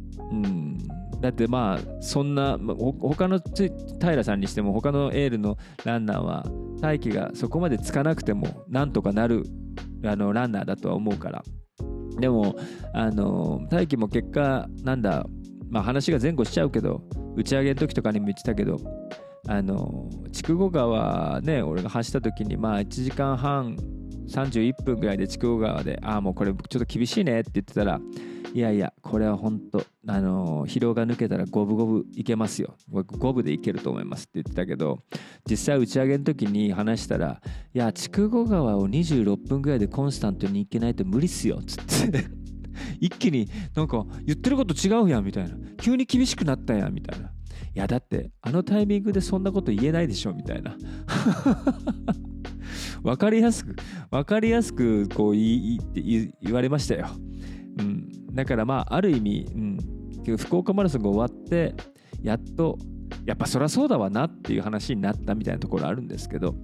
[1.25, 2.59] だってまあそんな
[3.01, 3.41] 他の
[3.99, 6.45] 平さんにしても他のエールのランナーは
[6.83, 9.45] 大気がそこまでつかなくてもなんとかなる
[10.05, 11.43] あのランナーだとは思うから。
[12.21, 12.57] でも
[12.93, 15.25] あの大気も結果なんだ
[15.71, 17.03] まあ話が前後しちゃうけど
[17.37, 18.79] 打ち上げの時とかにも言ってたけど
[19.49, 23.77] あの筑後川ね俺が走った時にまあ1時間半
[24.29, 27.99] 31分ぐらいで筑後川でああもうこれちょっと厳しいねって言ってたら
[28.55, 32.77] いやいやこれは本当あの疲労が抜けたら五分五分いけますよ。
[32.89, 35.01] 五分でいけると思いますって言ってたけど
[35.45, 37.43] 実際打ち上げの時に話したら
[37.75, 42.27] いや筑後川を26分ぐらいでコンスタントに行けないと無理っすよっつって。
[43.01, 45.57] 一気になんか言ってること違うやんみたいな。
[45.77, 47.27] 急に厳しくなったやんみたいな。
[47.27, 47.31] い
[47.75, 50.77] やだってあのタイミングでそんなこと言えないでしょみたいな。
[53.03, 53.75] 分かりやすく
[54.11, 55.79] 分かりやすくこう言
[56.41, 57.09] 言われましたよ、
[58.35, 61.75] だからまあある意味、うん、福岡マラソンが終わって
[62.23, 62.79] やっと
[63.25, 66.55] やっぱそりゃそうだわなっていう話になったみたいなところあるんですけど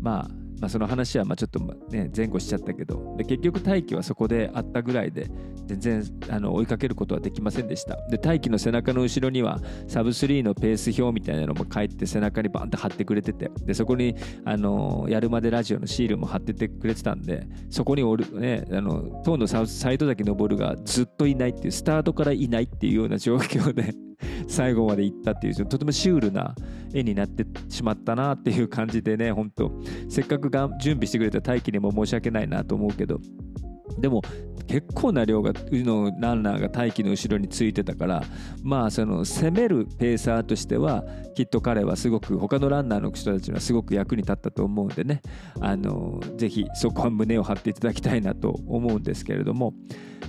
[0.00, 5.30] まあまあ、その話はまあちょっとね前後しちゃったけどで結局大気はそこであったぐらいで
[5.66, 7.96] 全然あの追いかけることはできませんでした。
[8.08, 23.94] で大気の背中の後ろにはサブ3のペース表みたいなのも書いて背中にバンって貼ってくれててでそこにあのやるまでラジオのシールも貼っててくれてたんでそこにおる、ね、あの当のサイド崎登るがずっといないっていうスタートからいないっていうような状況で
[24.46, 26.54] 最後まで行ったっていうとてもシュールな
[26.92, 29.70] 絵になってしまったなっていう感じでね本当。
[30.08, 33.20] せっかくが準備してくれた大輝にも申し訳ないなと思うけど。
[33.98, 34.22] でも
[34.68, 38.22] 結構な量がのランナーが大気の後ろについてたから
[38.62, 45.22] まあその攻めるペーサーとしてはきっと彼はすごく他のランナーの人たちにはすごく役に立ったと思うんでね。
[45.60, 49.72] あのぜひそこは胸を張っていただきたいなと思うんですけれども、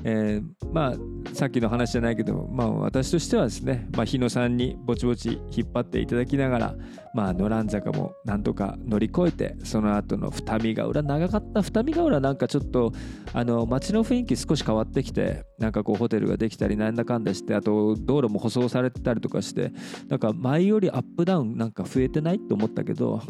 [0.03, 6.75] えー、まあさっきの話じゃないけど、まあ、私としてはですね、まあ、日野さんにぼちぼち引っ張っていただきながら、
[7.13, 12.91] まあ、野蘭坂もなんとか乗り越えてその後の二見ヶ浦長かった二見ヶ浦なんかちょっと
[13.33, 19.71] あの街の雰囲気少し変わってきてなんかこうホテルができたりなんだかんだしてあと道路も舗装されてたりとかして
[20.07, 23.21] なんか前よりアップダウンなんか増えてないと思ったけど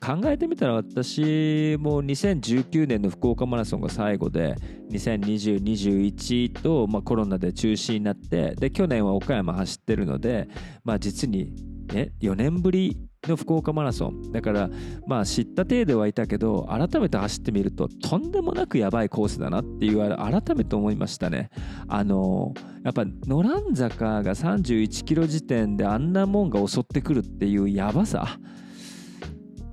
[0.00, 4.56] 考えてみたら私も2019年の福岡マラソンが最後で
[4.90, 10.48] 202021と、まあ、コロナで中止になってで去年は岡山走ってるので、
[10.84, 11.52] まあ、実に、
[11.92, 12.96] ね、4年ぶり
[13.28, 14.32] の福岡マラソン。
[14.32, 14.70] だから
[15.06, 21.50] まあ知った体ではいたけど改めて走ってみるととんでもなくやばいコースだなっていう改めて思いましたね。
[21.88, 22.52] あの
[22.84, 28.38] やっぱ野蘭坂が31キロ時点であんなもんが襲ってくるっていうやばさ。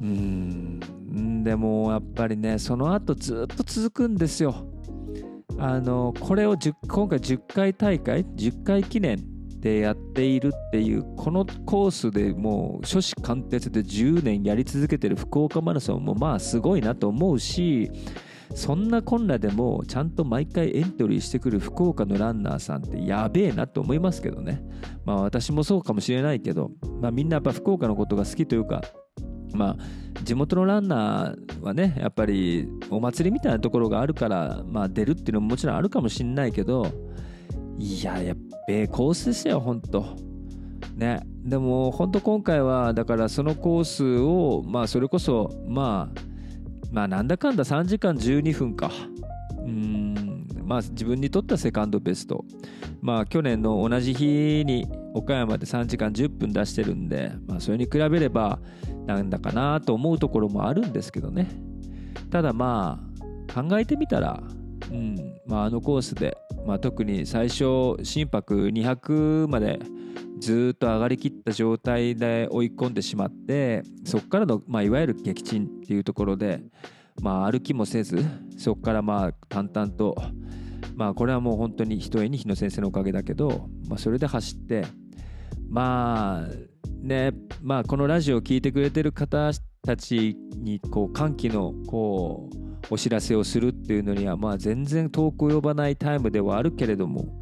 [0.02, 1.44] うん。
[1.44, 4.56] でもやっぱりねその後ずっと続くんですよ。
[5.58, 6.56] あのこれを
[6.88, 9.20] 今回10回大会？10回記念
[9.60, 17.92] でやっているっていうこのコースでもう初子貫徹で10年やり続けてる福岡マラソンもまあすごいなと思うし
[18.56, 24.64] そんなこんなでもちゃんと毎回エントリーしてくる福岡のランナーさんってやべえなと思いますけどね。
[25.06, 28.82] まあ私もそうかもしれないけど、まあ、みんなやっぱ福岡のことが好きというか
[29.54, 36.88] まあ、地元のランナーはねやっぱりお祭りみたいなところがあるから、まあ、出るっていうのももちろんあるかもしれないけど
[37.78, 38.38] いややっ
[38.68, 40.06] べえコースですよ本当。
[40.96, 41.22] ね。
[41.44, 46.22] でも本当今回はだからそのコースをまあそれこそまあ
[46.92, 48.92] まあなんだかんだ3時間12分か。
[49.58, 50.16] うん。
[50.72, 52.46] まあ自分にとってはセカンドベスト。
[53.02, 58.58] まあ去年の同じ日に岡山で3時間10分出してるんで、まあ、それに比べれば
[59.06, 61.50] なんだかなと思うところもあるんですけどね。
[62.30, 63.04] ただま
[63.50, 64.42] あ考えてみたら、
[64.90, 69.78] うんまあ、あのコースで、まあ、特に最初心拍200まで
[70.40, 76.62] ずっと上がりきった状態で追い込んでしまってそこからの、まあ、いわゆる撃沈っていうところで、
[77.22, 78.24] まあ、歩きもせず
[78.58, 80.16] そこからまあ淡々と
[81.02, 84.86] まあこれはもう本当にひとえに日野先生のおかげだけど、まあ、それで走って
[85.68, 86.48] まあ
[87.02, 87.32] ね
[87.64, 89.50] まあこのラジオを聴いてくれてる方
[89.84, 97.42] たちにこう歓喜のこうお知らせをするっていうのにはまあ全然遠く及ばないタイムではあるけれども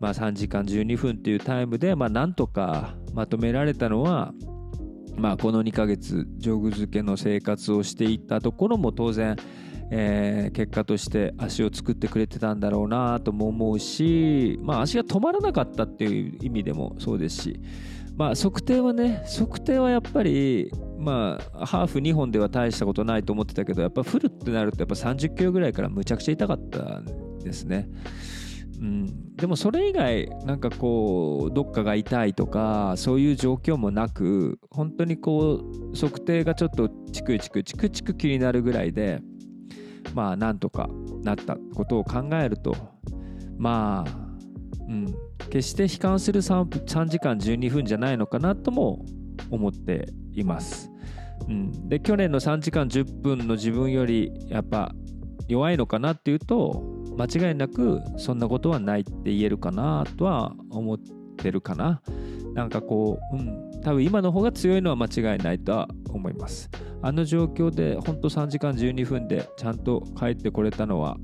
[0.00, 4.34] まあ3時間12分っていうタイムでまあなんとかまとめられたのは
[5.14, 9.36] まあこの2ヶ月ジョグ漬けの生活をしていたところも当然
[9.90, 17.60] えー、結果として足を作ってくれてたんだろうなとも思うし、まあ、足が止まらなかったっていう意味でもそうですし、
[18.16, 27.88] まあ、測定はね測定はやっぱり、まあ、ハーフ2本では大したことないと思ってたけどやっぱフルってなるとやっぱ30キロぐらいからむちゃくちゃ痛かったんですね。
[28.80, 35.60] うん、でもそれ以外なんかこうどっかが痛いとかそういう状況もなく本当にこ
[35.92, 39.20] う測定がちょっとチクチクチクチク気になるぐらいで
[40.14, 40.88] まあなんとか
[41.22, 42.76] なったことを考えると
[43.58, 44.30] まあ
[44.88, 45.06] うん
[45.50, 49.04] 決して悲観する 3, 3時間12分じゃないのかなとも
[49.50, 50.90] 思っています。
[51.48, 54.92] うん、で去年の3時間10分の自分よりやっぱ
[55.48, 56.84] 弱いのかなっていうと
[57.16, 60.98] 間違いなくそんなことはないって言えるかなとは思っ
[61.36, 62.02] てるかな。
[62.54, 66.70] なんかこう、うん、多分今の方が強いのは間違いないとは思います。
[67.02, 71.16] あの状況で本当3時間12分でちゃんと帰ってこれたのは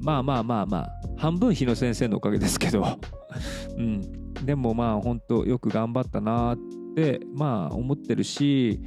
[0.00, 2.84] まあまあまあまあ半分日野先生のおかげですけど
[3.76, 4.00] うん、
[4.44, 6.58] でもまあ本当よく頑張ったなっ
[6.96, 8.80] てまあ思ってるし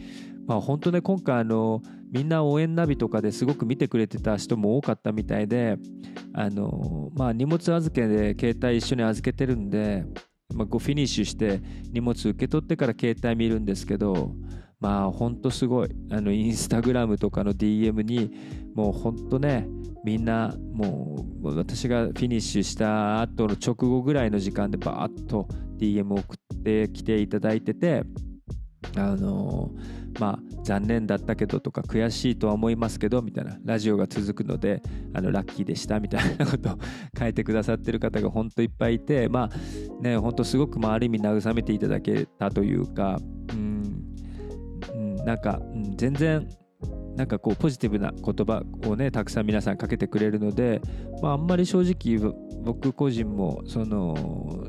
[0.46, 5.78] まあ本当ね今回あのみんな応援ナビとかですごく見てくれてた人も多かったみたいで
[6.34, 10.06] あのまあ荷物預けで携帯一緒に預けてるんで
[10.54, 14.34] まあ、こうフィニッシュして荷物受け取ってから携帯見るんですけど
[14.80, 15.90] まあほんとすごい。
[16.12, 18.32] あのインスタグラムとかの DM に
[18.76, 19.66] もうほんとね
[20.04, 28.04] みんなもう私がフィニッシュした後の直後ぐらいの時間でバーッと DM 送ってきていただいてて
[28.96, 29.72] あの
[30.20, 34.82] まあ残念だったけどとか悔しいとは思いますけどみたいなラジオが続くので
[35.14, 36.78] あのラッキーでしたみたいなことを
[37.18, 43.20] 書いてくださってる方が本当いっぱいいてまあね本当すごくまあある意味慰めていただけたというか
[43.52, 45.62] うん、なんか、
[45.96, 46.48] 全然
[47.16, 50.82] なんかこうポジティブな言葉をねたくさん皆さんかけてくれるので、
[51.22, 54.68] まあ、あんまり正直僕個人もその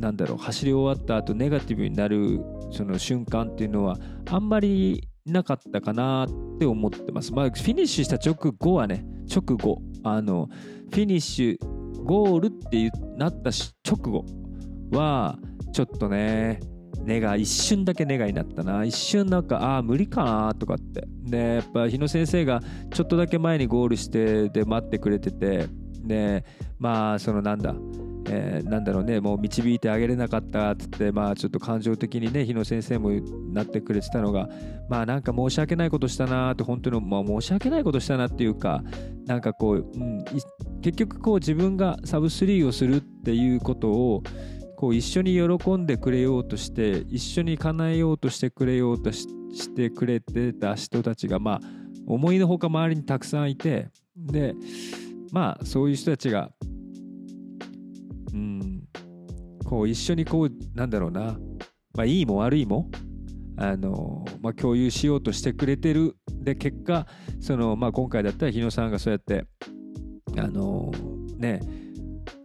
[0.00, 2.40] なんだろう走り終わった後ネガティブになる
[2.72, 3.98] その瞬間っていうのは
[4.30, 7.32] あんまりなかったかなって思ってます。
[7.32, 9.82] まあ、フィニッシュした直後はね直後。
[10.02, 10.48] あの
[10.90, 13.50] フィニッシュゴールってなった
[13.86, 14.24] 直後
[14.90, 15.38] は
[15.74, 16.60] ちょっとね
[17.02, 18.82] 根が一瞬だけ根がになったな。
[18.84, 21.06] 一瞬なんかああ無理かなとかって。
[21.24, 25.68] でやっぱ日野先生がちょっとだけ前にゴールしてで待ってくれてて。
[26.02, 26.44] で
[26.78, 27.74] まあそのなんだ
[28.32, 33.10] えー、なんだろうねもう導いてあげれなかったっつってまあちょっと感情的にね日野先生も
[33.52, 34.48] なってくれてたのが
[34.88, 38.84] まあなんか申し訳ないことしたなって本当に、まあ、申し訳ないことしたなっていうか
[39.26, 40.24] なんかこう、うん、
[40.80, 44.22] 結局こう自分がサブスリーをするっていうことを
[44.76, 49.26] こう一緒に喜んでくれようとして一緒に叶えようとしてくれようとし
[49.74, 51.60] てくれてた人たちがまあ
[52.06, 54.54] 思いのほか周りにたくさんいてで
[55.32, 56.50] まあそういう人たちが
[58.32, 58.82] うん。
[59.64, 61.38] こう一緒にこうなんだろうな。
[61.94, 62.90] まあいいも悪いも
[63.56, 66.16] あの、まあ、共有しようとしてくれてる。
[66.42, 67.06] で結果
[67.40, 69.44] その、まあ、今回だったら日野さんがそうやって
[70.38, 70.90] あの
[71.36, 71.60] ね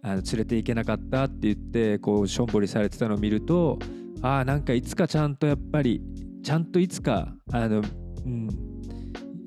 [0.01, 3.79] あの連れて行けなかったって言ってこうしょんぼりされてたのを見ると
[4.21, 6.01] ああなんかいつかちゃんとやっぱり
[6.43, 7.81] ちゃんといつかあの、
[8.25, 8.49] うん、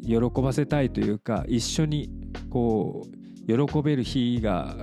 [0.03, 2.11] 喜ばせたいというか一緒に
[2.51, 4.77] こう喜べる日が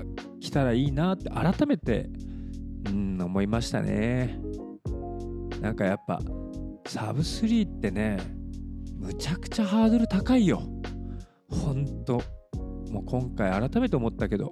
[0.45, 2.07] 来たらいいなって改めて、
[2.87, 4.39] うん、思いましたね。
[5.59, 6.19] なんかやっぱ
[6.85, 8.17] サブ3ってね
[8.99, 10.61] むちゃくちゃハードル高いよ。
[11.49, 12.21] ほんと。
[12.91, 14.51] もう今回改めて思ったけど。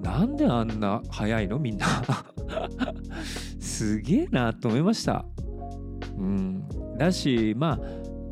[0.00, 1.58] なんであんな早いの？
[1.58, 1.86] みんな。
[3.60, 5.26] すげえなと思いました。
[6.16, 6.66] うん、
[6.96, 7.80] だしまあ、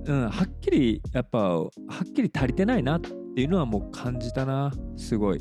[0.06, 1.68] うん、はっきりやっぱは
[2.02, 4.72] っきり足りてないなっていうのはもう感じたな。
[4.96, 5.40] すごい。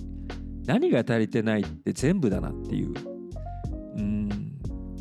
[0.65, 2.93] 何が足りてないって全部だなっていう。
[3.97, 4.29] うん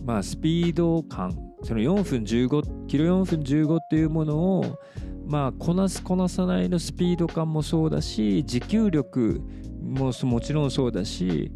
[0.05, 4.79] まあスピード感その4分15キロ4分15っていうものを
[5.27, 9.41] まあこなすこなさないのスピード感もそうだし持久力
[9.81, 11.53] ももちろんそうだし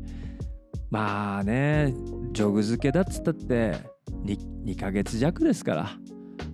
[0.91, 1.93] まあね
[2.33, 3.75] ジョグ漬けだっつったって
[4.25, 5.91] 2, 2ヶ月弱ですから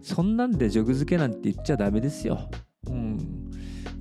[0.00, 2.50] そんなんでジョグ漬けなんて言っちゃダメですよ。
[2.88, 3.18] うん、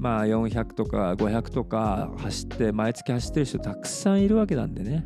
[0.02, 5.06] まあ400とか500とか走って毎月走ってる人たくさんいるわけなんでね。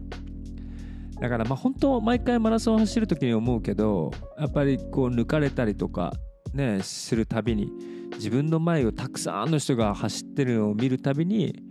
[1.20, 6.14] だからまあ本当毎回マラソン走る時に思うけどやっぱりこう抜かれたりとか
[6.54, 7.70] ねするたびに
[8.16, 11.62] 自分の前をたくさんの人が走ってるのを見るたびに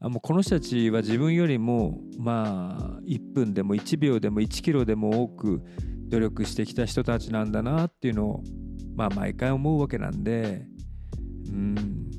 [0.00, 5.62] あもうこの人たちは自分よりもまあ1分でも1秒でも1キロでも多く
[6.08, 8.42] 努力してきた人たちなんだなっていうのを
[8.94, 10.66] まあ毎回思うわけなんで
[11.48, 12.10] うん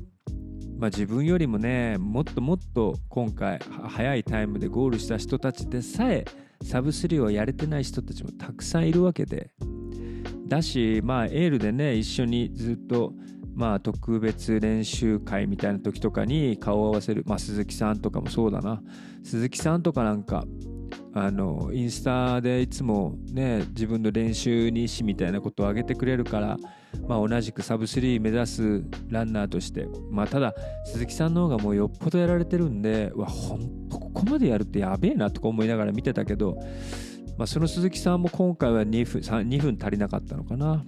[0.82, 6.24] まあ自分よりもねもっともっと今回早いタイムでゴールした人たちでさえ
[6.60, 9.50] サブ3をやれてない人たちもたくさんいるわけで。
[10.48, 13.12] だしまあエールでね一緒にずっと
[13.54, 18.82] まあ特別練習会みたいな時とかに顔を合わせる、まあ、鈴木さんとかもそうだな。
[19.22, 20.44] 鈴木さんとかなんか
[21.14, 26.56] あのインスタでいつもね自分の練習日誌みたいなことを上げてくれるから、
[27.08, 36.58] まあ、同じくサブ3目指すランナーとして、まあ、ただ鈴木さんの方がもうよっぽどやられてるんでわほんとここまでやるってやべえなとか思いながら見てたけど、
[37.36, 40.84] まあ、その鈴木さんも今回は2分 ,2 分足りなかったのかな。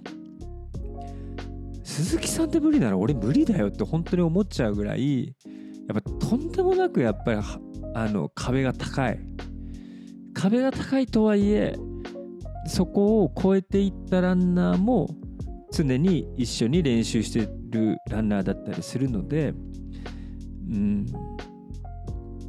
[1.83, 5.27] 鈴木さんって無理なら俺無理だよって本当に思っちゃうぐらい
[5.87, 7.39] やっぱとんでもなくやっぱり
[7.93, 9.19] あの壁が高い。
[10.33, 11.75] 壁が高いとはいえ
[12.67, 15.07] そこを超えていったランナーも
[15.75, 19.53] 常に一緒に練習してるランナーだったりするので
[20.69, 21.05] うん。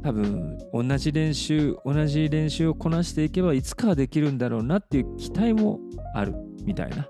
[0.03, 5.79] 多分同じ練習同じ練習をこなしていけばいつかはできるんだろうなっていう期待も
[6.13, 7.09] あるみたいな。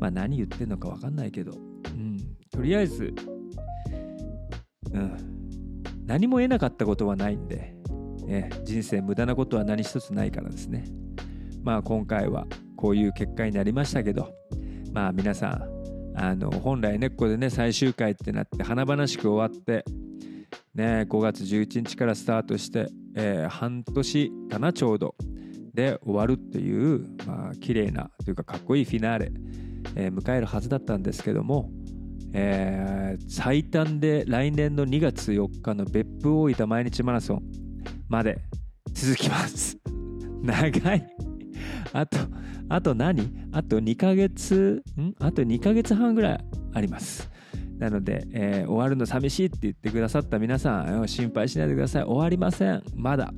[0.00, 2.18] まあ何言ってんのか分かんないけど、うん、
[2.50, 3.14] とりあえず、
[4.92, 7.76] うん、何も得なかったことはないんで、
[8.26, 10.84] ね、人生無駄なことは何一つないからですね。
[11.62, 12.46] まあ今回は
[12.76, 14.34] こういう結果になりましたけど、
[14.94, 19.84] まあ皆さん、あの本来ね、ここでね、最終回ってなって華々しく終わって、
[20.72, 22.86] ね、5月11日からスタートして、
[23.16, 25.16] えー、半年かな、ちょうど。
[25.74, 29.32] で終わるっていう、まあ綺麗なというかかっこいいフィナーレ。
[29.96, 31.70] えー、迎えるはずだったんですけども、
[32.32, 37.42] えー、最短で来年の2月4日の別府大分毎日マラソン
[38.08, 38.38] まで
[38.92, 39.76] 続きます
[40.42, 41.06] 長い
[41.92, 42.18] あと
[42.68, 43.30] あと何？
[43.52, 44.82] あと2ヶ月？
[44.98, 45.14] ん？
[45.20, 47.30] あと2ヶ月半ぐらいあります。
[47.78, 52.04] なので、えー終わるの寂しいって言ってくださった皆さん心配しないでください。
[52.04, 52.82] 終わりません。
[52.94, 53.32] まだ。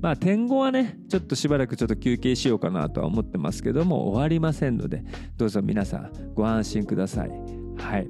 [0.00, 5.02] まあ天後はねちょっとしばらくちょっと休憩しようかなとは思ってますけども終わりませんので
[5.36, 7.30] どうぞ皆さんご安心ください。
[7.76, 8.08] はい。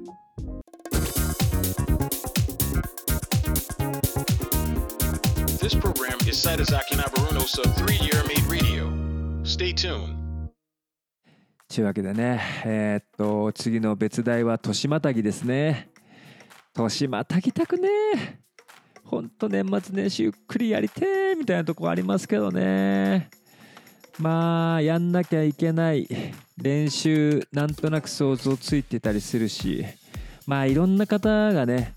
[5.59, 8.91] This program is Saitazaki Nabaruno Sub 3 Year Made Radio.
[9.43, 10.18] Stay tuned.
[11.71, 12.41] というわけでね。
[12.65, 15.91] えーっと次の別題は年またぎですね。
[16.73, 17.87] 年またぎたくね。
[19.03, 23.29] ほんと年末年始ゆっくりやりてーみたいなとこありますけどね。
[24.17, 26.07] まあやんなきゃいけない。
[26.57, 29.85] 練習なんとなく想像ついてたりするし。
[30.47, 31.93] まあいろんな方がね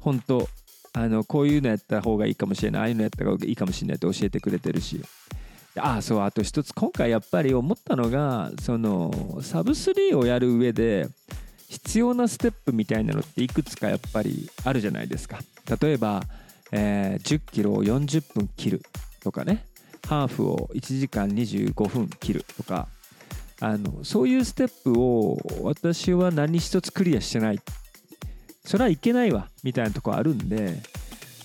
[0.00, 0.48] 本当
[0.94, 2.82] あのこういうのやった方がいいかもしれない。
[2.82, 5.00] ああいうのやった方がいいかもしれないって教えてくれてるし。
[5.76, 11.08] ああそうあと一つ今回やっぱり思ったのがそのサブ3をやる上で
[11.68, 15.38] 必要なステップみたいなのっていくつかやっぱりあるじゃないですか。
[15.80, 16.22] 例えば、
[16.70, 18.82] えー10キロを40分切る
[19.22, 19.64] とかね。
[20.06, 22.88] ハーフを1時間25分切るとか。
[23.60, 27.60] あのそういうステップを私は何一つクリアしてない。
[28.66, 30.82] それはいけないわみたいなとこあるんで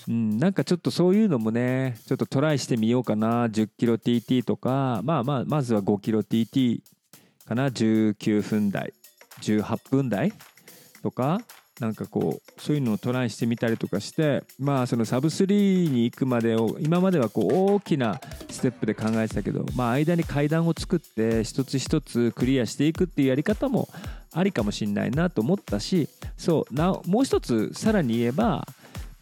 [0.07, 3.47] うん、なんかちょっとそういうのもねちょっとトライしてみようかな。
[3.47, 5.01] 10キロ TT とか。
[5.03, 6.81] まあまあまずは5キロ TT
[7.45, 7.67] かな。
[7.67, 8.93] 19分台
[9.41, 10.31] 18分台
[11.03, 11.41] とか。
[11.79, 14.43] なんかこうそういうのをトライしてみたりとかして。
[14.57, 23.89] まあそのサブ3に行くまでを今まではこう大きなステップで考えてたけどまあ間に階段を作って一つ一つクリアしていくっていうやり方も
[24.33, 26.07] ありかもしんないなと思ったし。
[26.37, 28.67] そうなもう一つさらに言えば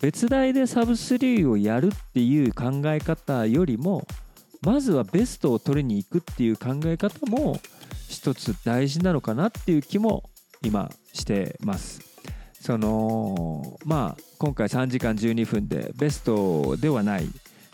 [0.06, 4.06] 別題でサブ3をやるっていう考え方よりも
[4.62, 7.60] まずはベストを取りに行くっていう考え方も
[8.08, 10.30] 一つ大事なのかなっていう気も
[10.62, 12.02] 今してます。
[12.54, 17.28] そのまあ今回3時間12分でベストではない。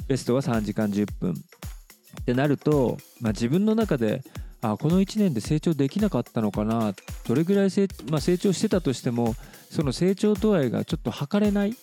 [0.08, 1.32] ベストは3時間10分。
[1.32, 4.24] ってなると、まあ、自分の中で
[4.62, 6.94] あこの1年で成長できなかったのかな。
[7.28, 9.36] どれぐらい成,、まあ、成長してたとしても
[9.70, 11.76] その成長度合いがちょっと測れない。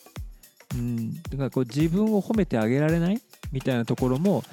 [0.75, 3.21] うん、だからこう自分を褒めてあげられない
[3.53, 4.45] みたいなところも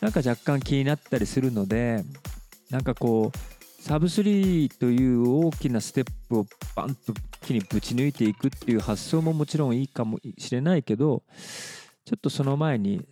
[0.00, 2.04] なんか若干気になったりするので
[2.70, 11.22] なんかこうサブ3という大きなステップをバンと一気にぶち抜いていくっていう発想ももちろんいいかもしれないけど
[12.04, 13.06] ちょっとその前に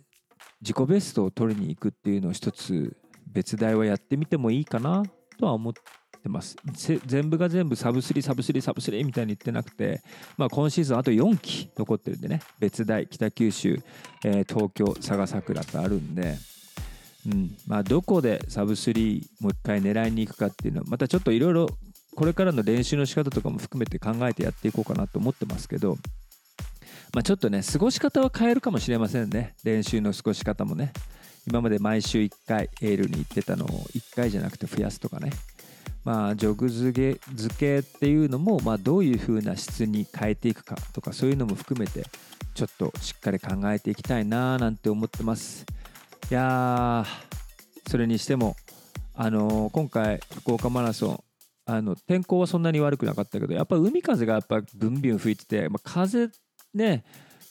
[0.61, 2.97] 自己ベストを取りに行くっていうのを一つ
[3.31, 5.03] 別題はやってみてもいいかな
[5.39, 5.73] とは思っ
[6.17, 6.55] てます
[7.05, 10.01] 全部が全部サブ3サブ3サブ3みたいに言ってなくて
[10.37, 12.41] まあ、今シーズンあと4期残ってるんでね。
[12.59, 13.79] 別大北九州、
[14.23, 16.35] えー東京佐賀桜とあるんで、
[17.25, 17.55] うん。
[17.67, 21.67] まあ、どこでサブ3もう一回狙いに行くかっていうのはまたちょっといろいろ
[22.15, 25.97] これからの練習の仕方とかも含めて考えてやっていこうかなと思ってますけど、
[27.13, 29.55] まあ、ちょっとね過ごし方は変えるかもしれませんね。
[29.63, 30.93] 練習の過ごし方もね。
[31.47, 35.31] 今まで毎週1回エールに行ってたのを1回じゃなくて増やすとかね。
[36.07, 42.05] まあ、ジョグ漬け漬けっていうのも、まあ、どういう風な質に変えていくかとかそういうのも含めて
[42.53, 45.65] ちょっとしっかり考えていきたいななんて思ってます。
[46.31, 48.55] いやーそれにしても、
[49.15, 51.19] あのー今回福岡マラソン
[51.65, 56.29] あの天候はそんなに悪くなかったけどやっぱ海風がやっぱブンビュン吹いてて、まあ、風
[56.73, 57.03] ね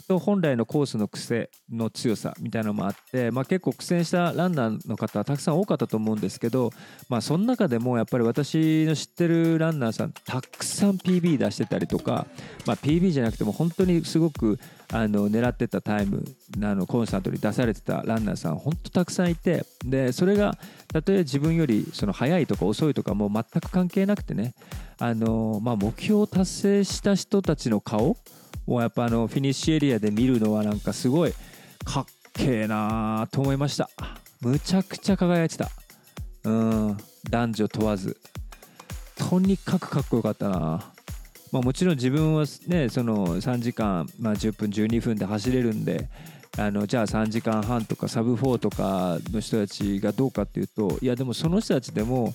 [0.06, 6.70] と本来のコースの癖の強さみたいなのもあって、まあ、結構苦戦したランナーの方はたくさん多かったと思うんですけど、
[7.08, 12.26] まあ、その中でもやっぱり私の知ってるランナーさんたくさん PB 出してたりとか、
[12.66, 14.58] まあ、PB じゃなくても本当にすごく
[14.92, 16.24] あの狙ってたタイム
[16.62, 20.56] あのコンスタントに出されてたランナーさん本当たくさんいてでそれが
[20.92, 24.54] たとえ自分よりその速いとか遅いとかもう全く関係なくてね
[24.98, 28.16] あの、まあ、目標を達成した人たちの顔
[28.66, 31.32] をやっぱあのフィニッシュエリアで見るのはなんかすごい
[31.84, 33.90] かっけえなと思いました。
[34.40, 35.70] むちゃくちゃ輝いてた。
[36.44, 36.96] うん。
[37.30, 38.16] 男女問わず。
[39.16, 40.92] とにかくかっこよかったな
[41.50, 46.08] まあもちろん自分はねその3時間、まあ、10分12分で走れるんで
[46.58, 52.34] あのじゃあ3時間半とかサブ4とかの人たちがどうかっていうといやでもその人たちでも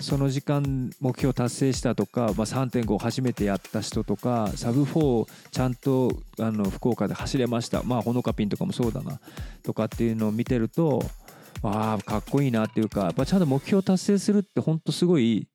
[0.00, 7.82] その時間目標達成したとか、まあ、3.5初めてやった人とかサブ4ちゃんとあの福岡で走れました。
[7.82, 9.20] まあほのかピンとかもそうだな。
[9.62, 11.02] とかっていうのを見てると
[11.62, 15.48] ああかっこいいなっていうかやっぱちゃんと目標達成するって本当すごい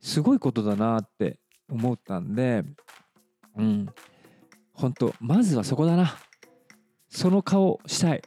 [0.00, 2.64] すごいことだなって思ったんで
[3.56, 3.86] うん。
[4.72, 6.16] 本当まずはそこだな。
[7.08, 8.22] その顔したい。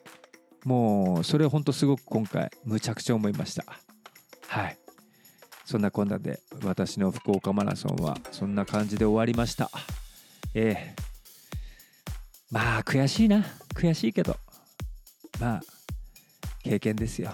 [0.66, 3.66] もうそれ本当すごく今回むちゃくちゃ思いました。
[4.48, 4.79] はい。
[5.70, 9.70] そんなこんなで私の福岡マラソンはそんな感じで終わりました。
[10.56, 10.96] ええ。
[12.50, 13.46] まあ悔しいな。
[13.76, 14.36] 悔しいけど。
[15.40, 15.62] まあ
[16.64, 17.34] 経験ですよ。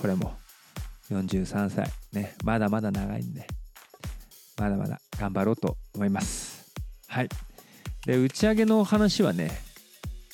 [0.00, 0.32] これも。
[1.10, 1.90] 43歳。
[2.14, 2.34] ね。
[2.42, 3.46] まだまだ長いんで。
[4.56, 6.72] まだまだ頑張ろうと思います。
[7.08, 7.28] はい。
[8.06, 9.50] で打ち上げの話はね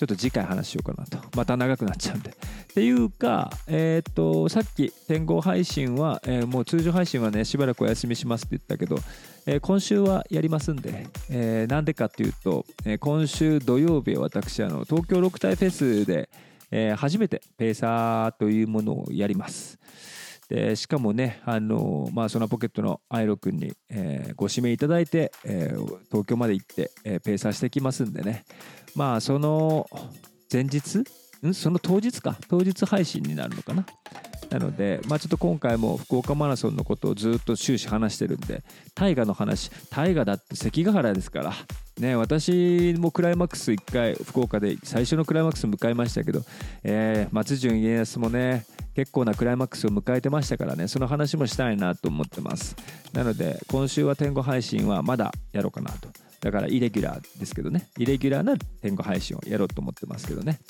[0.01, 1.19] ちょっと次回話しようかなと。
[1.37, 2.31] また長くなっちゃうんで。
[2.31, 2.35] っ
[2.73, 8.97] ていうか、えっ、とさっき天候配信は、えー、もう通常配信はねしばらくお休みしますって言ったけど、
[9.45, 16.31] えー、今週はやりますんで、えー、なんでかっていうと、え今週土曜日私あの東京六体フェスで、
[16.71, 19.79] え初めてペーサーというものをやります。
[20.51, 28.45] でしかもね、あのまあ、そのポケットのアイロ君に、えー、ご指名いただいて、えー、東京まで行って、えー、ペーサーしてきますんでね、
[28.95, 29.89] まあ、その
[30.53, 31.05] 前日？
[31.47, 31.55] ん？
[31.55, 32.37] その当日か？
[32.49, 33.87] 当日配信になるのかな？
[34.51, 38.65] なので、まあ、ちょっと今回も福岡マラソンのことをずっと終始話してるんで
[38.97, 41.53] 大河の話大河だって関ヶ原ですから
[41.99, 46.43] ね私もクライマックス1回福岡で最初のクライマックス迎えましたけど、
[46.83, 48.67] えー、松潤家康もね
[48.97, 52.75] 結構なクライマックスを迎えてましたからねその話もしたいなと思ってます。
[53.13, 56.09] なので今週は天狗配信はまだやろうかなと。
[56.41, 57.89] だからイレギュラーですけどね。
[57.99, 60.61] イレギュラーな天狗配信をやろうと思ってますけどね。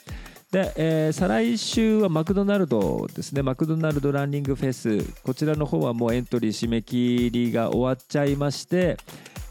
[0.50, 3.42] で、えー、再来週はマクドナルドですね。
[3.42, 5.04] マクドナルドランニングフェス。
[5.22, 8.96] こちらの方はもうエントリー締め切りが終わっちゃいまして、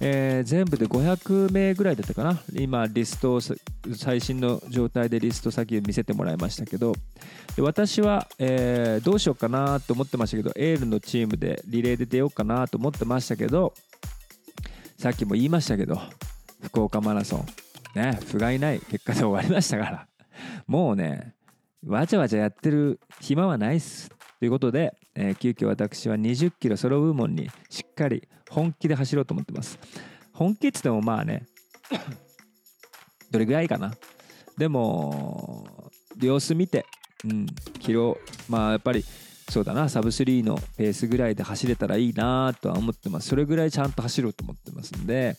[0.02, 2.42] えー、全部で500名ぐらいだったかな。
[2.54, 3.40] 今リスト
[3.96, 6.94] 最新の状態でリスト先見せてもらいましたけど。
[7.62, 13.74] 私は、えー、どうしようかなと思ってましたけどエールのチームでリレーで出ようかなと思ってましたけど
[15.00, 16.00] さっきも言いましたけど
[16.62, 17.46] 福岡マラソン
[17.96, 20.10] ね不甲斐ない結果で終わりましたから
[20.68, 21.36] もうね、
[21.86, 24.10] わちゃわちゃやってる暇はないっす。
[24.40, 29.80] ということで、えー、急遽私は20キロソロ部門にしっかり本気で走ろうと思ってます。
[30.34, 31.46] 本気っつってもまあね、
[33.32, 33.94] どれぐらいかな。
[34.58, 35.92] でも、
[36.22, 36.86] 様子見て、
[37.26, 37.46] うん、
[37.80, 39.04] キロ、まあやっぱり、
[39.50, 43.30] そうだな、サブ3のペースぐらいで走れたらいいなとは思ってます。
[43.30, 45.38] それぐらいちゃんと走ろうと思ってますんで、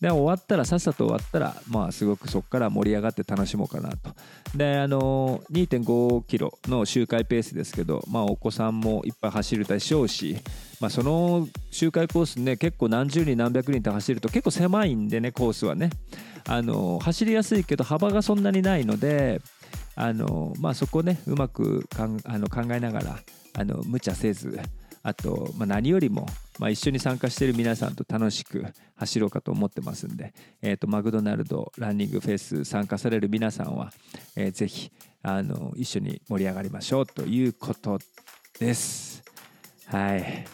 [0.00, 4.10] で終わったらさっさと終わったらまあすごくそこから盛り上がって楽しもうかなと。
[4.54, 10.36] であの2.5キロの周回ペースですけどまあお子さんもいっぱい走るでしょうし
[10.80, 15.90] まあその周回コースね結構何十人何百人と走ると結構狭いんでねコースはね。
[16.48, 19.40] あの走りやすいけど幅がそんなにないので
[19.96, 23.18] あのまあそこねうまくかんあの考えながら
[23.58, 24.60] あの無茶せず
[25.02, 26.26] あと、まあ、何よりも、
[26.58, 33.92] まあ、一緒に参加している皆さんと楽しく走ろうかと思ってますんで、えーと、マクドナルドランニングフェス参加される皆さんは、
[34.34, 34.90] えー、ぜひ
[35.22, 37.98] あの一緒に盛り上がりましょうということ
[38.58, 39.22] です。
[39.86, 40.44] はい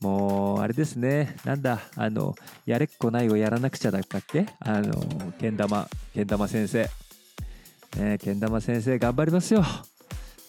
[0.00, 4.46] もうあれですね、なんだ、あの、やれっこないをやらなくちゃだったっけ？
[4.58, 4.94] あの、
[5.38, 6.88] けん玉、けん玉先生。
[7.98, 9.62] ねけん玉先生頑張りますよ。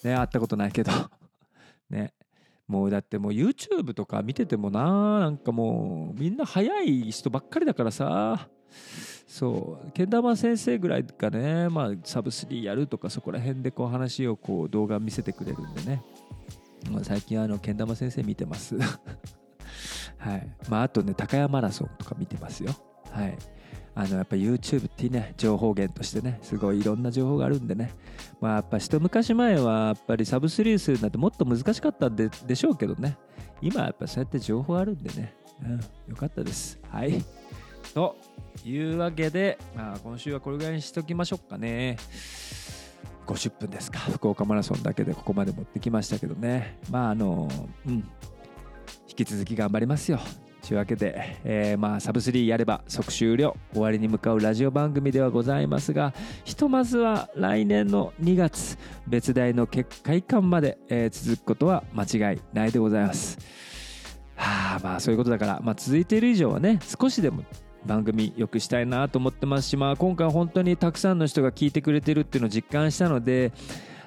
[0.05, 0.91] ね会ったことないけど。
[1.91, 2.13] ね。
[2.67, 8.47] もうだってもう YouTube とか見ててもななんかもうみんな早い人ばっかりだからさ。
[9.27, 9.91] そう。
[9.91, 16.03] けん玉先生ぐらいがねまあサブ3やるとかそこら辺でこう話をこう動画見せてくれるんでね、
[16.89, 18.77] まあ、最近あのけん玉先生見てます。
[20.17, 20.47] はい。
[20.69, 22.73] まああとね高山マラソンとか見てますよ。
[23.09, 23.37] はい。
[24.01, 27.93] あのやっぱ YouTube ってね情報源としてねすごいいろんな情報があるんでね。
[28.39, 33.17] まあやっぱ一昔前はやっぱりサブスリーするなんてもっと難しかったんででしょうけどね。
[33.61, 35.79] 今やっぱそうやって情報あるんでね、うん、
[36.09, 36.79] よかったです。
[36.89, 37.23] はい。
[37.93, 38.15] と
[38.65, 41.97] いうわけで、まあ、今週はこれぐらいにしときましょうかね。
[43.27, 43.99] 50分ですか。
[43.99, 46.79] 福岡マラソンだけでここまで持ってきましたけどね。
[46.89, 47.47] まああの
[47.85, 47.93] うん。
[49.07, 50.19] 引き続き頑張りますよ。
[50.67, 63.37] というわけで、えー、まあサブ3やれば即終了終わりに向かうラジオ番組ではございますがひとまずは来年の2月別大の結界感まで、えー、続くことは間違いないでございます。
[64.35, 67.43] はあまあそういうことだから、まあ、続いている以上はね少しでも
[67.85, 73.51] 番組よくしたいなと思ってますし、まあ、今回本当にたくさんの人が聞いてくれてるっていうのを実感したので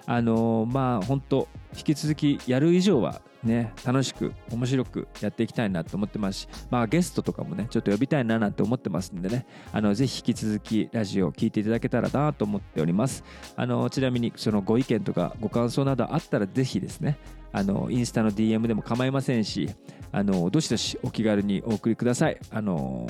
[0.07, 13.23] あのー、まあ本当引き続きやる以上はね、楽しく面白くやっていきたいなと思ってますし、まあ、ゲストとかもねちょっと呼びたいななんて思ってますんでねあのぜひ引き続きラジオを聴いていただけたらなと思っております。
[13.57, 17.19] あのちなみにそのご意見とかご感想などあったらぜひですね
[17.53, 19.71] あのインスタの DM でも構いませんし
[20.11, 22.39] あのどしどしお気軽にお送りください。
[22.51, 23.07] あの、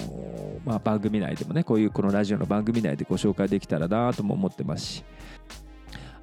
[0.65, 5.05] まあ、番組内でもねこういうこのラジオの番組内でご紹介できたらなとも思ってますし。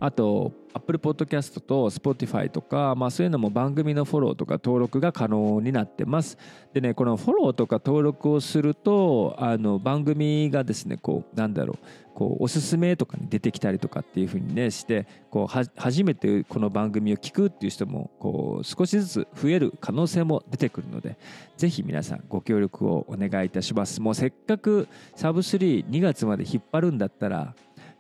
[0.02, 6.40] あと Apple Podcast と Spotify とか、まあ、そういうのも番組のフォローとか登録が可能になってます。
[6.74, 11.78] でねこのフォローとか登録をするとあの番組がですねこうなんだろう
[12.16, 21.16] こうおすすめとかに出てきたりとかっていう風にねしてこう初めてこの番組を聞くっていう人もこう少しずつ増える可能性も出てくるので
[21.58, 24.02] ぜひ皆さんご協力をお願いいたします。
[24.02, 27.54] もうせっかくサブ32月まで引っ張るんだったら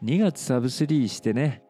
[0.04, 1.62] 2月サブ3してね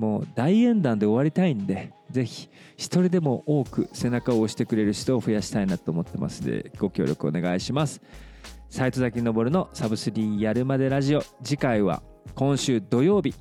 [0.00, 2.48] もう大演談で終わりたいんでぜひ
[2.78, 8.00] 一人でも多く背中を押してくれる人を増やしたいなと思ってますのでご協力お願いします。
[8.70, 11.22] 斉藤崎昇のサブ3やるまでラジオ。
[11.44, 12.02] 次回は
[12.34, 13.34] 今週土曜日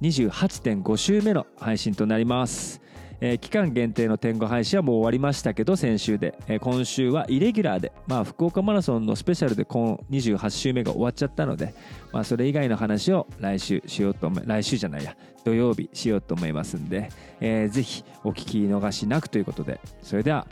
[0.00, 2.85] 28.5週目の配信となります。
[3.20, 11.74] えー、期間限定の天狗配信はもう終わりましたけど先週で、えー、今週はイレギュラーで、まあ、福岡マラソンのスペシャルで今28週目が終わっちゃったので、
[12.12, 15.16] まあ、それ以外の話を来週しようと思来週じゃないや。
[15.44, 17.08] 土曜日しようと思いますんで、
[17.40, 19.80] えー、ぜひお聞き逃しなくということで。
[20.02, 20.46] それでは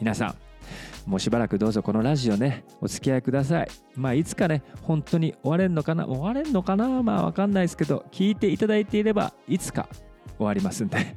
[0.00, 0.34] 皆さん
[1.06, 3.68] もうしばらくどうぞこのラジオねお付き合いください。
[3.96, 6.06] まあいつかね本当に終われんのかな？
[6.06, 7.02] 終われんのかな？
[7.02, 9.88] まあわかんないですけど聞いていただいていればいつか
[10.36, 11.16] 終わりますんで。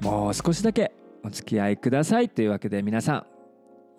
[0.00, 0.92] もう少しだけ
[1.24, 2.28] お付き合いください。
[2.28, 3.26] というわけで皆さん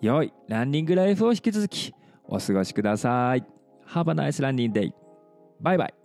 [0.00, 1.94] 良いランニングライフを引き続き
[2.24, 3.44] お過ごしください。
[3.88, 4.92] Have a nice running day
[5.60, 5.97] バイバイ。